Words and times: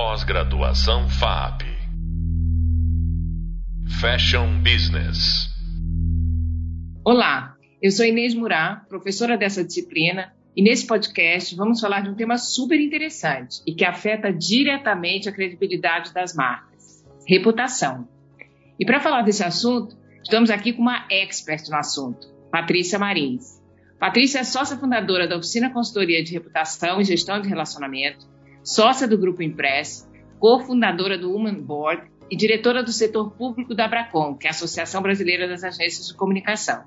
Pós-graduação 0.00 1.08
FAP. 1.08 1.62
Fashion 4.00 4.62
Business. 4.62 5.48
Olá, 7.04 7.56
eu 7.82 7.90
sou 7.90 8.06
Inês 8.06 8.32
Murá, 8.32 8.86
professora 8.88 9.36
dessa 9.36 9.64
disciplina, 9.64 10.32
e 10.54 10.62
nesse 10.62 10.86
podcast 10.86 11.56
vamos 11.56 11.80
falar 11.80 12.02
de 12.02 12.10
um 12.10 12.14
tema 12.14 12.38
super 12.38 12.80
interessante 12.80 13.60
e 13.66 13.74
que 13.74 13.84
afeta 13.84 14.32
diretamente 14.32 15.28
a 15.28 15.32
credibilidade 15.32 16.14
das 16.14 16.32
marcas: 16.32 17.04
reputação. 17.26 18.08
E 18.78 18.86
para 18.86 19.00
falar 19.00 19.22
desse 19.22 19.42
assunto, 19.42 19.98
estamos 20.22 20.48
aqui 20.48 20.72
com 20.72 20.82
uma 20.82 21.08
expert 21.10 21.68
no 21.68 21.76
assunto, 21.76 22.28
Patrícia 22.52 23.00
Marins. 23.00 23.60
Patrícia 23.98 24.38
é 24.38 24.44
sócia 24.44 24.76
fundadora 24.76 25.26
da 25.26 25.36
Oficina 25.36 25.72
Consultoria 25.72 26.22
de 26.22 26.34
Reputação 26.34 27.00
e 27.00 27.04
Gestão 27.04 27.42
de 27.42 27.48
Relacionamento, 27.48 28.37
sócia 28.68 29.08
do 29.08 29.16
Grupo 29.16 29.42
Impress, 29.42 30.06
cofundadora 30.38 31.16
do 31.16 31.32
Woman 31.32 31.54
Board 31.54 32.02
e 32.30 32.36
diretora 32.36 32.82
do 32.82 32.92
setor 32.92 33.30
público 33.30 33.74
da 33.74 33.86
Abracom, 33.86 34.36
que 34.36 34.46
é 34.46 34.50
a 34.50 34.52
Associação 34.52 35.00
Brasileira 35.00 35.48
das 35.48 35.64
Agências 35.64 36.08
de 36.08 36.14
Comunicação. 36.14 36.84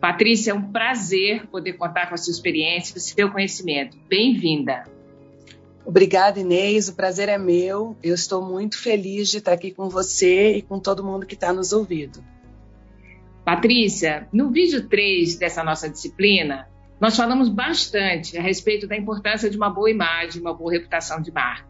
Patrícia, 0.00 0.50
é 0.50 0.54
um 0.54 0.72
prazer 0.72 1.46
poder 1.46 1.74
contar 1.74 2.08
com 2.08 2.16
a 2.16 2.18
sua 2.18 2.32
experiência 2.32 2.94
e 2.94 2.98
o 2.98 3.00
seu 3.00 3.30
conhecimento. 3.30 3.96
Bem-vinda. 4.08 4.82
Obrigada, 5.86 6.40
Inês. 6.40 6.88
O 6.88 6.96
prazer 6.96 7.28
é 7.28 7.38
meu. 7.38 7.96
Eu 8.02 8.16
estou 8.16 8.44
muito 8.44 8.76
feliz 8.76 9.28
de 9.28 9.38
estar 9.38 9.52
aqui 9.52 9.70
com 9.70 9.88
você 9.88 10.56
e 10.56 10.62
com 10.62 10.80
todo 10.80 11.04
mundo 11.04 11.24
que 11.24 11.34
está 11.34 11.52
nos 11.52 11.72
ouvindo. 11.72 12.18
Patrícia, 13.44 14.26
no 14.32 14.50
vídeo 14.50 14.88
3 14.88 15.36
dessa 15.36 15.62
nossa 15.62 15.88
disciplina, 15.88 16.68
nós 17.02 17.16
falamos 17.16 17.48
bastante 17.48 18.38
a 18.38 18.40
respeito 18.40 18.86
da 18.86 18.96
importância 18.96 19.50
de 19.50 19.56
uma 19.56 19.68
boa 19.68 19.90
imagem, 19.90 20.40
uma 20.40 20.54
boa 20.54 20.70
reputação 20.70 21.20
de 21.20 21.32
marca. 21.32 21.66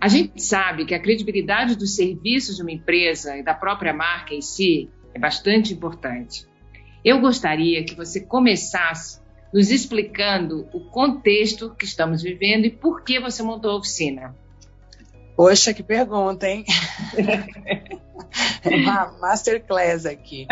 A 0.00 0.06
gente 0.06 0.40
sabe 0.40 0.84
que 0.84 0.94
a 0.94 1.00
credibilidade 1.00 1.74
dos 1.74 1.96
serviços 1.96 2.54
de 2.54 2.62
uma 2.62 2.70
empresa 2.70 3.36
e 3.36 3.42
da 3.42 3.52
própria 3.52 3.92
marca 3.92 4.32
em 4.32 4.40
si 4.40 4.88
é 5.12 5.18
bastante 5.18 5.74
importante. 5.74 6.46
Eu 7.04 7.20
gostaria 7.20 7.84
que 7.84 7.96
você 7.96 8.20
começasse 8.20 9.20
nos 9.52 9.72
explicando 9.72 10.68
o 10.72 10.78
contexto 10.78 11.74
que 11.74 11.84
estamos 11.84 12.22
vivendo 12.22 12.66
e 12.66 12.70
por 12.70 13.02
que 13.02 13.18
você 13.18 13.42
montou 13.42 13.72
a 13.72 13.78
oficina. 13.78 14.32
Poxa, 15.36 15.74
que 15.74 15.82
pergunta, 15.82 16.48
hein? 16.48 16.64
Uma 18.64 19.12
masterclass 19.20 20.06
aqui. 20.06 20.46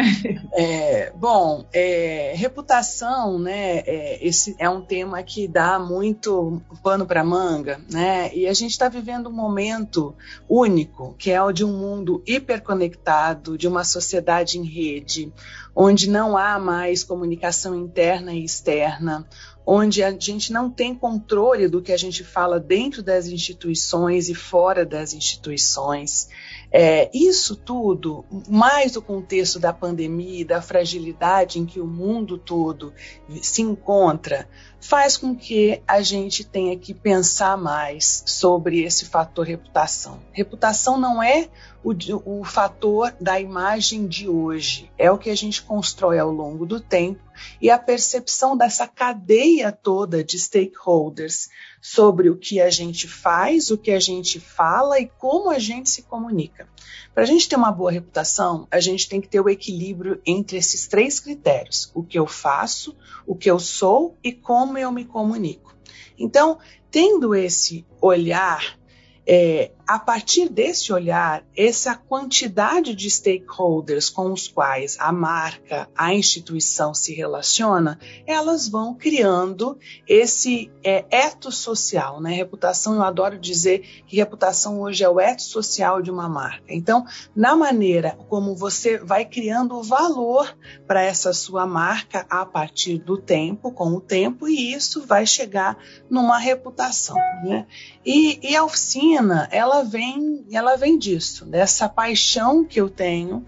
É, 0.52 1.12
bom, 1.16 1.66
é, 1.72 2.32
reputação, 2.36 3.38
né? 3.38 3.78
É, 3.78 4.26
esse 4.26 4.54
é 4.58 4.68
um 4.68 4.80
tema 4.80 5.22
que 5.22 5.46
dá 5.46 5.78
muito 5.78 6.62
pano 6.82 7.06
para 7.06 7.24
manga, 7.24 7.80
né? 7.90 8.34
E 8.34 8.46
a 8.46 8.52
gente 8.52 8.70
está 8.70 8.88
vivendo 8.88 9.28
um 9.28 9.32
momento 9.32 10.14
único, 10.48 11.14
que 11.18 11.30
é 11.30 11.42
o 11.42 11.52
de 11.52 11.64
um 11.64 11.72
mundo 11.72 12.22
hiperconectado, 12.26 13.58
de 13.58 13.68
uma 13.68 13.84
sociedade 13.84 14.58
em 14.58 14.64
rede, 14.64 15.32
onde 15.74 16.08
não 16.08 16.36
há 16.36 16.58
mais 16.58 17.02
comunicação 17.02 17.74
interna 17.74 18.32
e 18.32 18.44
externa, 18.44 19.26
onde 19.66 20.02
a 20.02 20.10
gente 20.10 20.52
não 20.52 20.70
tem 20.70 20.94
controle 20.94 21.68
do 21.68 21.80
que 21.80 21.92
a 21.92 21.96
gente 21.96 22.22
fala 22.22 22.60
dentro 22.60 23.02
das 23.02 23.26
instituições 23.26 24.28
e 24.28 24.34
fora 24.34 24.84
das 24.84 25.14
instituições. 25.14 26.28
É, 26.70 27.10
isso 27.14 27.56
tudo, 27.56 28.24
mais 28.48 28.96
o 28.96 29.02
contexto 29.02 29.58
da 29.58 29.72
pandemia 29.72 30.40
e 30.40 30.44
da 30.44 30.60
fragilidade 30.60 31.58
em 31.58 31.64
que 31.64 31.80
o 31.80 31.86
mundo 31.86 32.36
todo 32.36 32.92
se 33.40 33.62
encontra, 33.62 34.48
faz 34.84 35.16
com 35.16 35.34
que 35.34 35.80
a 35.88 36.02
gente 36.02 36.44
tenha 36.44 36.76
que 36.76 36.92
pensar 36.92 37.56
mais 37.56 38.22
sobre 38.26 38.82
esse 38.82 39.06
fator 39.06 39.46
reputação. 39.46 40.20
Reputação 40.30 40.98
não 41.00 41.22
é 41.22 41.48
o, 41.82 41.94
o 42.26 42.44
fator 42.44 43.10
da 43.18 43.40
imagem 43.40 44.06
de 44.06 44.28
hoje, 44.28 44.90
é 44.98 45.10
o 45.10 45.16
que 45.16 45.30
a 45.30 45.34
gente 45.34 45.62
constrói 45.62 46.18
ao 46.18 46.30
longo 46.30 46.66
do 46.66 46.78
tempo 46.78 47.18
e 47.60 47.70
a 47.70 47.78
percepção 47.78 48.56
dessa 48.56 48.86
cadeia 48.86 49.70
toda 49.72 50.22
de 50.22 50.38
stakeholders 50.38 51.48
sobre 51.80 52.30
o 52.30 52.36
que 52.36 52.60
a 52.60 52.70
gente 52.70 53.06
faz, 53.06 53.70
o 53.70 53.78
que 53.78 53.90
a 53.90 54.00
gente 54.00 54.40
fala 54.40 54.98
e 54.98 55.06
como 55.06 55.50
a 55.50 55.58
gente 55.58 55.90
se 55.90 56.02
comunica. 56.02 56.68
Para 57.12 57.22
a 57.22 57.26
gente 57.26 57.48
ter 57.48 57.56
uma 57.56 57.70
boa 57.70 57.92
reputação, 57.92 58.66
a 58.70 58.80
gente 58.80 59.08
tem 59.08 59.20
que 59.20 59.28
ter 59.28 59.40
o 59.40 59.48
equilíbrio 59.48 60.20
entre 60.26 60.56
esses 60.56 60.86
três 60.86 61.20
critérios: 61.20 61.90
o 61.94 62.02
que 62.02 62.18
eu 62.18 62.26
faço, 62.26 62.96
o 63.26 63.34
que 63.34 63.50
eu 63.50 63.58
sou 63.58 64.16
e 64.22 64.32
como 64.32 64.78
eu 64.78 64.90
me 64.90 65.04
comunico. 65.04 65.74
Então, 66.18 66.58
tendo 66.90 67.34
esse 67.34 67.84
olhar 68.00 68.78
é, 69.26 69.70
a 69.86 69.98
partir 69.98 70.48
desse 70.48 70.92
olhar, 70.92 71.44
essa 71.56 71.94
quantidade 71.94 72.94
de 72.94 73.10
stakeholders 73.10 74.08
com 74.08 74.32
os 74.32 74.48
quais 74.48 74.96
a 74.98 75.12
marca, 75.12 75.88
a 75.94 76.14
instituição 76.14 76.94
se 76.94 77.14
relaciona, 77.14 77.98
elas 78.26 78.68
vão 78.68 78.94
criando 78.94 79.78
esse 80.08 80.70
é, 80.82 81.04
social, 81.50 82.20
né? 82.20 82.32
Reputação, 82.32 82.94
eu 82.94 83.02
adoro 83.02 83.38
dizer 83.38 83.80
que 84.06 84.16
reputação 84.16 84.80
hoje 84.80 85.04
é 85.04 85.08
o 85.08 85.20
etos 85.20 85.46
social 85.46 86.00
de 86.00 86.10
uma 86.10 86.28
marca. 86.28 86.64
Então, 86.68 87.04
na 87.34 87.56
maneira 87.56 88.16
como 88.28 88.54
você 88.54 88.98
vai 88.98 89.24
criando 89.24 89.82
valor 89.82 90.56
para 90.86 91.02
essa 91.02 91.32
sua 91.32 91.66
marca 91.66 92.26
a 92.30 92.46
partir 92.46 92.98
do 92.98 93.18
tempo, 93.18 93.70
com 93.72 93.88
o 93.90 94.00
tempo, 94.00 94.48
e 94.48 94.72
isso 94.72 95.04
vai 95.06 95.26
chegar 95.26 95.76
numa 96.08 96.38
reputação, 96.38 97.16
né? 97.44 97.66
E, 98.04 98.38
e 98.50 98.56
a 98.56 98.64
oficina, 98.64 99.13
ela 99.16 99.48
ela 99.50 99.82
vem, 99.82 100.44
ela 100.52 100.76
vem 100.76 100.98
disso, 100.98 101.44
dessa 101.44 101.88
paixão 101.88 102.64
que 102.64 102.80
eu 102.80 102.88
tenho 102.88 103.44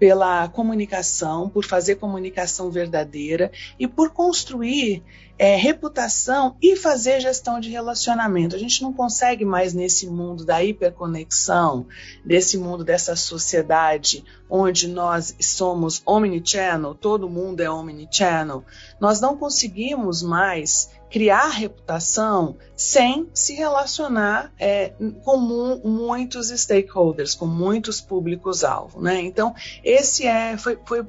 pela 0.00 0.48
comunicação, 0.48 1.50
por 1.50 1.62
fazer 1.62 1.96
comunicação 1.96 2.70
verdadeira 2.70 3.52
e 3.78 3.86
por 3.86 4.10
construir 4.10 5.04
é, 5.38 5.56
reputação 5.56 6.56
e 6.60 6.74
fazer 6.74 7.20
gestão 7.20 7.60
de 7.60 7.70
relacionamento. 7.70 8.56
A 8.56 8.58
gente 8.58 8.82
não 8.82 8.94
consegue 8.94 9.44
mais 9.44 9.74
nesse 9.74 10.06
mundo 10.06 10.42
da 10.42 10.64
hiperconexão, 10.64 11.86
desse 12.24 12.56
mundo 12.56 12.82
dessa 12.82 13.14
sociedade 13.14 14.24
onde 14.48 14.88
nós 14.88 15.36
somos 15.40 16.02
omnichannel, 16.06 16.94
todo 16.94 17.28
mundo 17.28 17.60
é 17.60 17.70
omnichannel, 17.70 18.64
nós 18.98 19.20
não 19.20 19.36
conseguimos 19.36 20.22
mais 20.22 20.88
criar 21.10 21.48
reputação 21.48 22.56
sem 22.76 23.28
se 23.34 23.54
relacionar 23.54 24.52
é, 24.58 24.92
com 25.24 25.36
mu 25.36 25.80
muitos 25.84 26.48
stakeholders, 26.48 27.34
com 27.34 27.46
muitos 27.46 28.00
públicos-alvo. 28.00 29.02
Né? 29.02 29.20
Então, 29.20 29.54
esse 29.84 30.26
é, 30.26 30.56
foi, 30.56 30.78
foi 30.86 31.04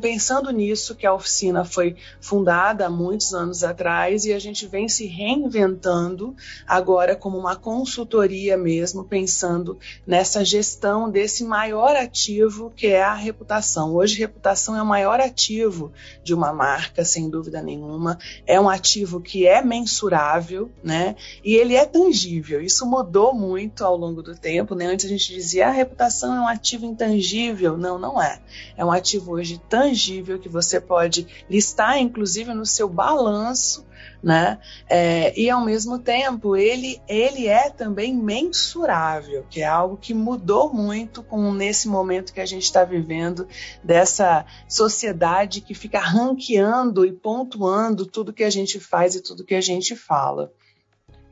pensando 0.00 0.50
nisso 0.50 0.94
que 0.94 1.06
a 1.06 1.12
oficina 1.12 1.64
foi 1.64 1.96
fundada 2.20 2.86
há 2.86 2.90
muitos 2.90 3.34
anos 3.34 3.64
atrás 3.64 4.24
e 4.24 4.32
a 4.32 4.38
gente 4.38 4.66
vem 4.66 4.88
se 4.88 5.06
reinventando 5.06 6.36
agora 6.66 7.16
como 7.16 7.38
uma 7.38 7.56
consultoria 7.56 8.56
mesmo, 8.56 9.02
pensando 9.02 9.78
nessa 10.06 10.44
gestão 10.44 11.10
desse 11.10 11.42
maior 11.42 11.96
ativo 11.96 12.70
que 12.76 12.86
é 12.86 13.02
a 13.02 13.14
reputação. 13.14 13.94
Hoje, 13.94 14.18
reputação 14.18 14.76
é 14.76 14.82
o 14.82 14.86
maior 14.86 15.20
ativo 15.20 15.92
de 16.22 16.34
uma 16.34 16.52
marca, 16.52 17.04
sem 17.04 17.28
dúvida 17.28 17.62
nenhuma. 17.62 18.18
É 18.46 18.60
um 18.60 18.68
ativo 18.68 19.20
que 19.20 19.37
é 19.46 19.62
mensurável, 19.62 20.70
né? 20.82 21.16
E 21.44 21.54
ele 21.54 21.74
é 21.74 21.84
tangível. 21.84 22.60
Isso 22.60 22.86
mudou 22.86 23.34
muito 23.34 23.84
ao 23.84 23.96
longo 23.96 24.22
do 24.22 24.34
tempo, 24.34 24.74
né? 24.74 24.86
Antes 24.86 25.06
a 25.06 25.08
gente 25.08 25.32
dizia 25.32 25.66
ah, 25.66 25.70
a 25.70 25.72
reputação 25.72 26.34
é 26.34 26.40
um 26.40 26.48
ativo 26.48 26.86
intangível. 26.86 27.76
Não, 27.76 27.98
não 27.98 28.20
é. 28.20 28.40
É 28.76 28.84
um 28.84 28.92
ativo 28.92 29.32
hoje 29.32 29.60
tangível 29.68 30.38
que 30.38 30.48
você 30.48 30.80
pode 30.80 31.26
listar, 31.48 31.98
inclusive, 31.98 32.54
no 32.54 32.66
seu 32.66 32.88
balanço 32.88 33.86
né? 34.22 34.58
É, 34.88 35.38
e 35.38 35.48
ao 35.48 35.64
mesmo 35.64 35.98
tempo 35.98 36.56
ele 36.56 37.00
ele 37.08 37.46
é 37.46 37.70
também 37.70 38.14
mensurável, 38.14 39.44
que 39.48 39.60
é 39.60 39.66
algo 39.66 39.96
que 39.96 40.12
mudou 40.12 40.72
muito 40.72 41.22
com 41.22 41.52
nesse 41.52 41.88
momento 41.88 42.32
que 42.32 42.40
a 42.40 42.46
gente 42.46 42.64
está 42.64 42.84
vivendo 42.84 43.46
dessa 43.82 44.44
sociedade 44.68 45.60
que 45.60 45.74
fica 45.74 46.00
ranqueando 46.00 47.06
e 47.06 47.12
pontuando 47.12 48.06
tudo 48.06 48.32
que 48.32 48.44
a 48.44 48.50
gente 48.50 48.80
faz 48.80 49.14
e 49.14 49.22
tudo 49.28 49.44
que 49.44 49.54
a 49.54 49.60
gente 49.60 49.94
fala. 49.94 50.52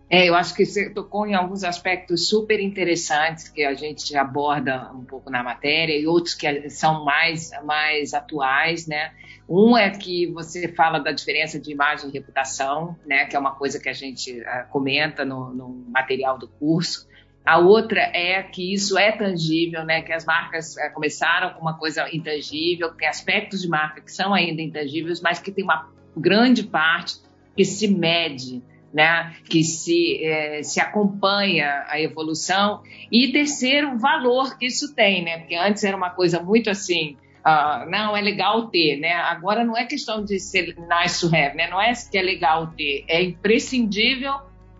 É, 0.08 0.28
eu 0.28 0.36
acho 0.36 0.54
que 0.54 0.64
você 0.64 0.88
tocou 0.90 1.26
em 1.26 1.34
alguns 1.34 1.64
aspectos 1.64 2.28
super 2.28 2.60
interessantes 2.60 3.48
que 3.48 3.64
a 3.64 3.74
gente 3.74 4.16
aborda 4.16 4.92
um 4.94 5.04
pouco 5.04 5.30
na 5.30 5.42
matéria 5.42 5.98
e 5.98 6.06
outros 6.06 6.34
que 6.34 6.70
são 6.70 7.04
mais, 7.04 7.50
mais 7.64 8.14
atuais, 8.14 8.86
né? 8.86 9.12
Um 9.48 9.76
é 9.76 9.90
que 9.90 10.26
você 10.28 10.68
fala 10.68 11.00
da 11.00 11.10
diferença 11.10 11.58
de 11.58 11.72
imagem 11.72 12.08
e 12.08 12.12
reputação, 12.12 12.96
né? 13.04 13.24
Que 13.26 13.34
é 13.34 13.38
uma 13.38 13.56
coisa 13.56 13.80
que 13.80 13.88
a 13.88 13.92
gente 13.92 14.40
uh, 14.40 14.70
comenta 14.70 15.24
no, 15.24 15.52
no, 15.52 15.68
material 15.88 16.38
do 16.38 16.46
curso. 16.46 17.08
A 17.44 17.58
outra 17.58 18.00
é 18.00 18.42
que 18.44 18.72
isso 18.72 18.96
é 18.96 19.10
tangível, 19.10 19.84
né? 19.84 20.02
Que 20.02 20.12
as 20.12 20.24
marcas 20.24 20.76
uh, 20.76 20.92
começaram 20.94 21.54
com 21.54 21.60
uma 21.60 21.76
coisa 21.76 22.08
intangível, 22.14 22.94
tem 22.94 23.08
aspectos 23.08 23.60
de 23.60 23.68
marca 23.68 24.00
que 24.00 24.12
são 24.12 24.32
ainda 24.32 24.62
intangíveis, 24.62 25.20
mas 25.20 25.40
que 25.40 25.50
tem 25.50 25.64
uma 25.64 25.90
grande 26.16 26.62
parte 26.62 27.25
que 27.56 27.64
se 27.64 27.88
mede 27.88 28.62
né, 28.96 29.34
que 29.44 29.62
se, 29.62 30.24
é, 30.24 30.62
se 30.62 30.80
acompanha 30.80 31.84
a 31.86 32.00
evolução, 32.00 32.82
e 33.12 33.30
terceiro, 33.30 33.92
o 33.92 33.98
valor 33.98 34.56
que 34.56 34.64
isso 34.64 34.94
tem, 34.94 35.22
né, 35.22 35.38
porque 35.40 35.54
antes 35.54 35.84
era 35.84 35.94
uma 35.94 36.08
coisa 36.08 36.42
muito 36.42 36.70
assim, 36.70 37.14
uh, 37.44 37.88
não, 37.90 38.16
é 38.16 38.22
legal 38.22 38.68
ter, 38.68 38.96
né, 38.98 39.12
agora 39.12 39.62
não 39.64 39.76
é 39.76 39.84
questão 39.84 40.24
de 40.24 40.40
ser 40.40 40.74
nice 40.78 41.20
to 41.20 41.26
have, 41.26 41.54
né, 41.54 41.68
não 41.68 41.78
é 41.78 41.92
que 42.10 42.16
é 42.16 42.22
legal 42.22 42.68
ter, 42.68 43.04
é 43.06 43.22
imprescindível 43.22 44.32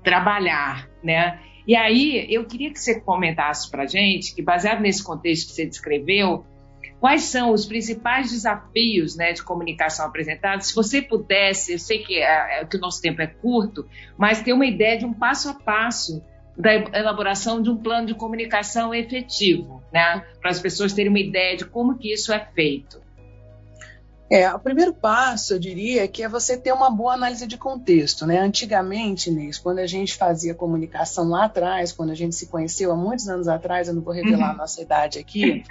trabalhar, 0.03 0.89
né, 1.05 1.39
e 1.67 1.77
aí 1.77 2.27
eu 2.31 2.47
queria 2.47 2.73
que 2.73 2.81
você 2.81 2.99
comentasse 2.99 3.71
para 3.71 3.85
gente, 3.85 4.35
que 4.35 4.41
baseado 4.41 4.81
nesse 4.81 5.05
contexto 5.05 5.49
que 5.49 5.53
você 5.53 5.67
descreveu, 5.67 6.43
Quais 7.01 7.25
são 7.25 7.53
os 7.53 7.67
principais 7.67 8.31
desafios 8.31 9.17
né, 9.17 9.33
de 9.33 9.43
comunicação 9.43 10.07
apresentados? 10.07 10.69
Se 10.69 10.75
você 10.75 11.03
pudesse, 11.03 11.73
eu 11.73 11.79
sei 11.79 11.99
que, 11.99 12.19
é, 12.19 12.61
é, 12.61 12.65
que 12.65 12.77
o 12.77 12.81
nosso 12.81 13.01
tempo 13.01 13.21
é 13.23 13.27
curto, 13.27 13.87
mas 14.17 14.43
ter 14.43 14.53
uma 14.53 14.67
ideia 14.67 14.99
de 14.99 15.05
um 15.05 15.13
passo 15.13 15.51
a 15.51 15.55
passo 15.55 16.23
da 16.57 16.73
elaboração 16.75 17.61
de 17.61 17.69
um 17.69 17.77
plano 17.77 18.07
de 18.07 18.15
comunicação 18.15 18.95
efetivo, 18.95 19.83
né, 19.93 20.25
para 20.41 20.51
as 20.51 20.59
pessoas 20.59 20.93
terem 20.93 21.11
uma 21.11 21.21
ideia 21.21 21.57
de 21.57 21.67
como 21.67 21.99
que 21.99 22.13
isso 22.13 22.33
é 22.33 22.39
feito. 22.55 23.06
É, 24.29 24.53
o 24.53 24.59
primeiro 24.59 24.93
passo, 24.93 25.55
eu 25.55 25.59
diria, 25.59 26.09
que 26.09 26.23
é 26.23 26.29
você 26.29 26.57
ter 26.57 26.73
uma 26.73 26.91
boa 26.91 27.15
análise 27.15 27.47
de 27.47 27.57
contexto, 27.57 28.27
né? 28.27 28.41
Antigamente, 28.41 29.31
Inês, 29.31 29.57
quando 29.57 29.79
a 29.79 29.87
gente 29.87 30.15
fazia 30.15 30.53
comunicação 30.53 31.29
lá 31.29 31.45
atrás, 31.45 31.93
quando 31.93 32.11
a 32.11 32.15
gente 32.15 32.35
se 32.35 32.47
conheceu 32.47 32.91
há 32.91 32.97
muitos 32.97 33.29
anos 33.29 33.47
atrás, 33.47 33.87
eu 33.87 33.95
não 33.95 34.03
vou 34.03 34.13
revelar 34.13 34.49
uhum. 34.49 34.55
a 34.55 34.57
nossa 34.57 34.83
idade 34.83 35.21
aqui, 35.21 35.63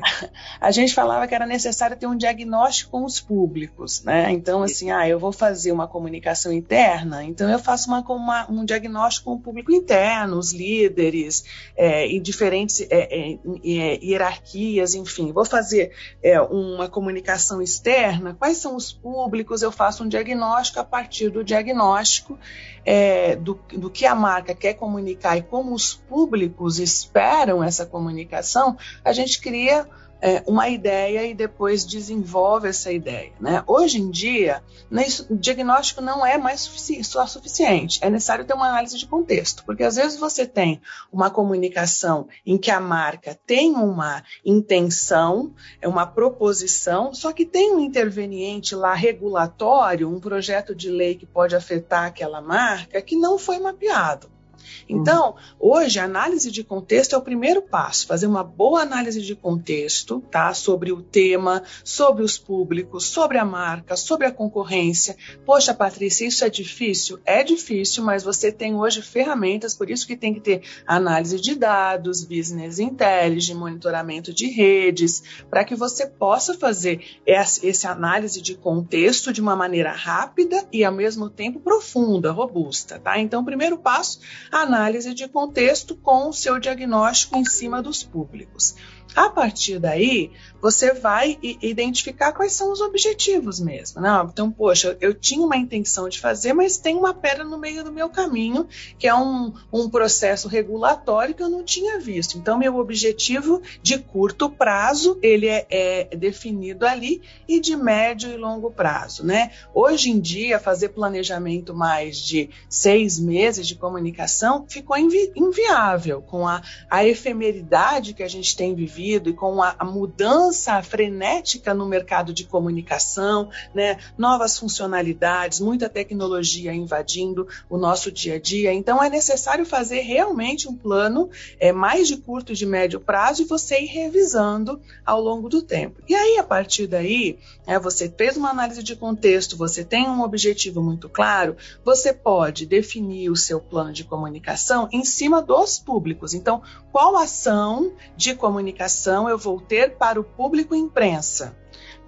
a 0.58 0.70
gente 0.70 0.94
falava 0.94 1.28
que 1.28 1.34
era 1.34 1.46
necessário 1.46 1.96
ter 1.96 2.06
um 2.06 2.16
diagnóstico 2.16 2.92
com 2.92 3.04
os 3.04 3.20
públicos, 3.20 4.02
né? 4.02 4.30
Então, 4.32 4.62
assim, 4.62 4.90
ah, 4.90 5.06
eu 5.06 5.18
vou 5.18 5.32
fazer 5.32 5.70
uma 5.70 5.86
comunicação 5.86 6.50
interna, 6.52 7.22
então 7.22 7.50
eu 7.50 7.58
faço 7.58 7.88
uma, 7.88 8.00
uma 8.00 8.50
um 8.50 8.64
diagnóstico 8.64 9.26
com 9.26 9.36
o 9.36 9.40
público 9.40 9.72
interno, 9.72 10.38
os 10.38 10.54
líderes, 10.54 11.44
é, 11.76 12.10
e 12.10 12.18
diferentes 12.18 12.80
é, 12.80 12.86
é, 12.90 13.32
é 13.32 14.04
hierarquias, 14.04 14.94
enfim, 14.94 15.32
vou 15.32 15.44
fazer 15.44 15.92
é, 16.22 16.40
uma 16.40 16.88
comunicação 16.88 17.60
externa 17.60 17.89
quais 18.38 18.58
são 18.58 18.76
os 18.76 18.92
públicos, 18.92 19.62
eu 19.62 19.72
faço 19.72 20.04
um 20.04 20.08
diagnóstico 20.08 20.80
a 20.80 20.84
partir 20.84 21.30
do 21.30 21.42
diagnóstico 21.42 22.38
é, 22.84 23.36
do, 23.36 23.58
do 23.72 23.90
que 23.90 24.06
a 24.06 24.14
marca 24.14 24.54
quer 24.54 24.74
comunicar 24.74 25.36
e 25.36 25.42
como 25.42 25.74
os 25.74 25.94
públicos 25.94 26.78
esperam 26.78 27.62
essa 27.62 27.86
comunicação, 27.86 28.76
a 29.04 29.12
gente 29.12 29.40
cria 29.40 29.86
é, 30.20 30.42
uma 30.46 30.68
ideia 30.68 31.26
e 31.26 31.34
depois 31.34 31.84
desenvolve 31.84 32.68
essa 32.68 32.92
ideia. 32.92 33.32
Né? 33.40 33.62
Hoje 33.66 34.00
em 34.00 34.10
dia, 34.10 34.62
né, 34.90 35.06
isso, 35.06 35.26
o 35.30 35.36
diagnóstico 35.36 36.00
não 36.00 36.24
é 36.24 36.36
mais 36.36 36.60
sufici 36.62 37.02
só 37.04 37.26
suficiente, 37.26 37.98
é 38.02 38.10
necessário 38.10 38.44
ter 38.44 38.54
uma 38.54 38.68
análise 38.68 38.98
de 38.98 39.06
contexto, 39.06 39.64
porque 39.64 39.82
às 39.82 39.96
vezes 39.96 40.18
você 40.18 40.46
tem 40.46 40.80
uma 41.12 41.30
comunicação 41.30 42.28
em 42.44 42.58
que 42.58 42.70
a 42.70 42.80
marca 42.80 43.38
tem 43.46 43.72
uma 43.72 44.22
intenção, 44.44 45.52
é 45.80 45.88
uma 45.88 46.06
proposição, 46.06 47.14
só 47.14 47.32
que 47.32 47.46
tem 47.46 47.72
um 47.72 47.80
interveniente 47.80 48.74
lá 48.74 48.94
regulatório, 48.94 50.08
um 50.08 50.20
projeto 50.20 50.74
de 50.74 50.90
lei 50.90 51.14
que 51.14 51.26
pode 51.26 51.56
afetar 51.56 52.04
aquela 52.04 52.40
marca 52.40 53.00
que 53.00 53.16
não 53.16 53.38
foi 53.38 53.58
mapeado. 53.58 54.39
Então, 54.88 55.36
hoje, 55.58 55.98
a 55.98 56.04
análise 56.04 56.50
de 56.50 56.64
contexto 56.64 57.14
é 57.14 57.18
o 57.18 57.22
primeiro 57.22 57.62
passo, 57.62 58.06
fazer 58.06 58.26
uma 58.26 58.42
boa 58.42 58.80
análise 58.80 59.22
de 59.22 59.34
contexto, 59.34 60.20
tá? 60.30 60.52
Sobre 60.54 60.92
o 60.92 61.02
tema, 61.02 61.62
sobre 61.84 62.22
os 62.22 62.38
públicos, 62.38 63.06
sobre 63.06 63.38
a 63.38 63.44
marca, 63.44 63.96
sobre 63.96 64.26
a 64.26 64.32
concorrência. 64.32 65.16
Poxa, 65.44 65.72
Patrícia, 65.72 66.26
isso 66.26 66.44
é 66.44 66.50
difícil? 66.50 67.18
É 67.24 67.42
difícil, 67.42 68.02
mas 68.02 68.22
você 68.22 68.50
tem 68.50 68.74
hoje 68.74 69.02
ferramentas, 69.02 69.74
por 69.74 69.90
isso 69.90 70.06
que 70.06 70.16
tem 70.16 70.34
que 70.34 70.40
ter 70.40 70.62
análise 70.86 71.40
de 71.40 71.54
dados, 71.54 72.24
business 72.24 72.78
intelligence, 72.78 73.54
monitoramento 73.54 74.32
de 74.32 74.46
redes, 74.46 75.22
para 75.48 75.64
que 75.64 75.74
você 75.74 76.06
possa 76.06 76.54
fazer 76.54 77.00
essa 77.26 77.90
análise 77.90 78.40
de 78.40 78.54
contexto 78.54 79.32
de 79.32 79.40
uma 79.40 79.54
maneira 79.54 79.92
rápida 79.92 80.66
e, 80.72 80.84
ao 80.84 80.92
mesmo 80.92 81.28
tempo, 81.28 81.60
profunda, 81.60 82.32
robusta, 82.32 82.98
tá? 82.98 83.18
Então, 83.18 83.42
o 83.42 83.44
primeiro 83.44 83.78
passo, 83.78 84.20
análise 84.50 85.14
de 85.14 85.28
contexto 85.28 85.94
com 85.96 86.28
o 86.28 86.32
seu 86.32 86.58
diagnóstico 86.58 87.36
em 87.36 87.44
cima 87.44 87.82
dos 87.82 88.02
públicos. 88.02 88.74
A 89.14 89.28
partir 89.28 89.78
daí, 89.78 90.30
você 90.60 90.92
vai 90.92 91.38
identificar 91.42 92.32
quais 92.32 92.52
são 92.52 92.70
os 92.70 92.80
objetivos 92.80 93.58
mesmo. 93.58 94.00
Né? 94.00 94.08
Então, 94.30 94.50
poxa, 94.50 94.96
eu 95.00 95.14
tinha 95.14 95.44
uma 95.44 95.56
intenção 95.56 96.08
de 96.08 96.20
fazer, 96.20 96.52
mas 96.52 96.78
tem 96.78 96.96
uma 96.96 97.14
pedra 97.14 97.44
no 97.44 97.58
meio 97.58 97.82
do 97.82 97.90
meu 97.90 98.08
caminho, 98.08 98.68
que 98.98 99.06
é 99.06 99.14
um, 99.14 99.52
um 99.72 99.88
processo 99.88 100.48
regulatório 100.48 101.34
que 101.34 101.42
eu 101.42 101.48
não 101.48 101.64
tinha 101.64 101.98
visto. 101.98 102.38
Então, 102.38 102.58
meu 102.58 102.76
objetivo 102.76 103.62
de 103.82 103.98
curto 103.98 104.48
prazo, 104.48 105.18
ele 105.22 105.48
é, 105.48 105.66
é 105.70 106.16
definido 106.16 106.86
ali, 106.86 107.22
e 107.48 107.58
de 107.58 107.74
médio 107.74 108.30
e 108.30 108.36
longo 108.36 108.70
prazo. 108.70 109.24
Né? 109.24 109.50
Hoje 109.74 110.10
em 110.10 110.20
dia, 110.20 110.60
fazer 110.60 110.90
planejamento 110.90 111.74
mais 111.74 112.18
de 112.18 112.50
seis 112.68 113.18
meses 113.18 113.66
de 113.66 113.74
comunicação 113.74 114.66
ficou 114.68 114.96
invi 114.96 115.32
inviável, 115.34 116.22
com 116.22 116.46
a, 116.46 116.62
a 116.88 117.04
efemeridade 117.04 118.14
que 118.14 118.22
a 118.22 118.28
gente 118.28 118.56
tem 118.56 118.74
vivido 118.74 118.99
e 119.00 119.32
com 119.32 119.62
a, 119.62 119.74
a 119.78 119.84
mudança 119.84 120.82
frenética 120.82 121.72
no 121.74 121.86
mercado 121.86 122.32
de 122.32 122.44
comunicação, 122.44 123.48
né, 123.74 123.98
novas 124.16 124.58
funcionalidades, 124.58 125.60
muita 125.60 125.88
tecnologia 125.88 126.72
invadindo 126.72 127.48
o 127.68 127.76
nosso 127.76 128.12
dia 128.12 128.34
a 128.34 128.38
dia. 128.38 128.72
Então, 128.72 129.02
é 129.02 129.08
necessário 129.08 129.64
fazer 129.64 130.00
realmente 130.00 130.68
um 130.68 130.76
plano 130.76 131.30
é, 131.58 131.72
mais 131.72 132.08
de 132.08 132.16
curto 132.16 132.52
e 132.52 132.56
de 132.56 132.66
médio 132.66 133.00
prazo 133.00 133.42
e 133.42 133.44
você 133.46 133.80
ir 133.80 133.86
revisando 133.86 134.80
ao 135.04 135.20
longo 135.20 135.48
do 135.48 135.62
tempo. 135.62 136.02
E 136.08 136.14
aí, 136.14 136.38
a 136.38 136.44
partir 136.44 136.86
daí, 136.86 137.38
é, 137.66 137.78
você 137.78 138.08
fez 138.08 138.36
uma 138.36 138.50
análise 138.50 138.82
de 138.82 138.96
contexto, 138.96 139.56
você 139.56 139.84
tem 139.84 140.08
um 140.08 140.22
objetivo 140.22 140.82
muito 140.82 141.08
claro, 141.08 141.56
você 141.84 142.12
pode 142.12 142.66
definir 142.66 143.30
o 143.30 143.36
seu 143.36 143.60
plano 143.60 143.92
de 143.92 144.04
comunicação 144.04 144.88
em 144.92 145.04
cima 145.04 145.40
dos 145.40 145.78
públicos. 145.78 146.34
Então, 146.34 146.62
qual 146.92 147.16
ação 147.16 147.92
de 148.16 148.34
comunicação 148.34 148.89
comunicação 148.90 149.28
eu 149.28 149.38
vou 149.38 149.60
ter 149.60 149.96
para 149.96 150.20
o 150.20 150.24
público 150.24 150.74
imprensa? 150.74 151.56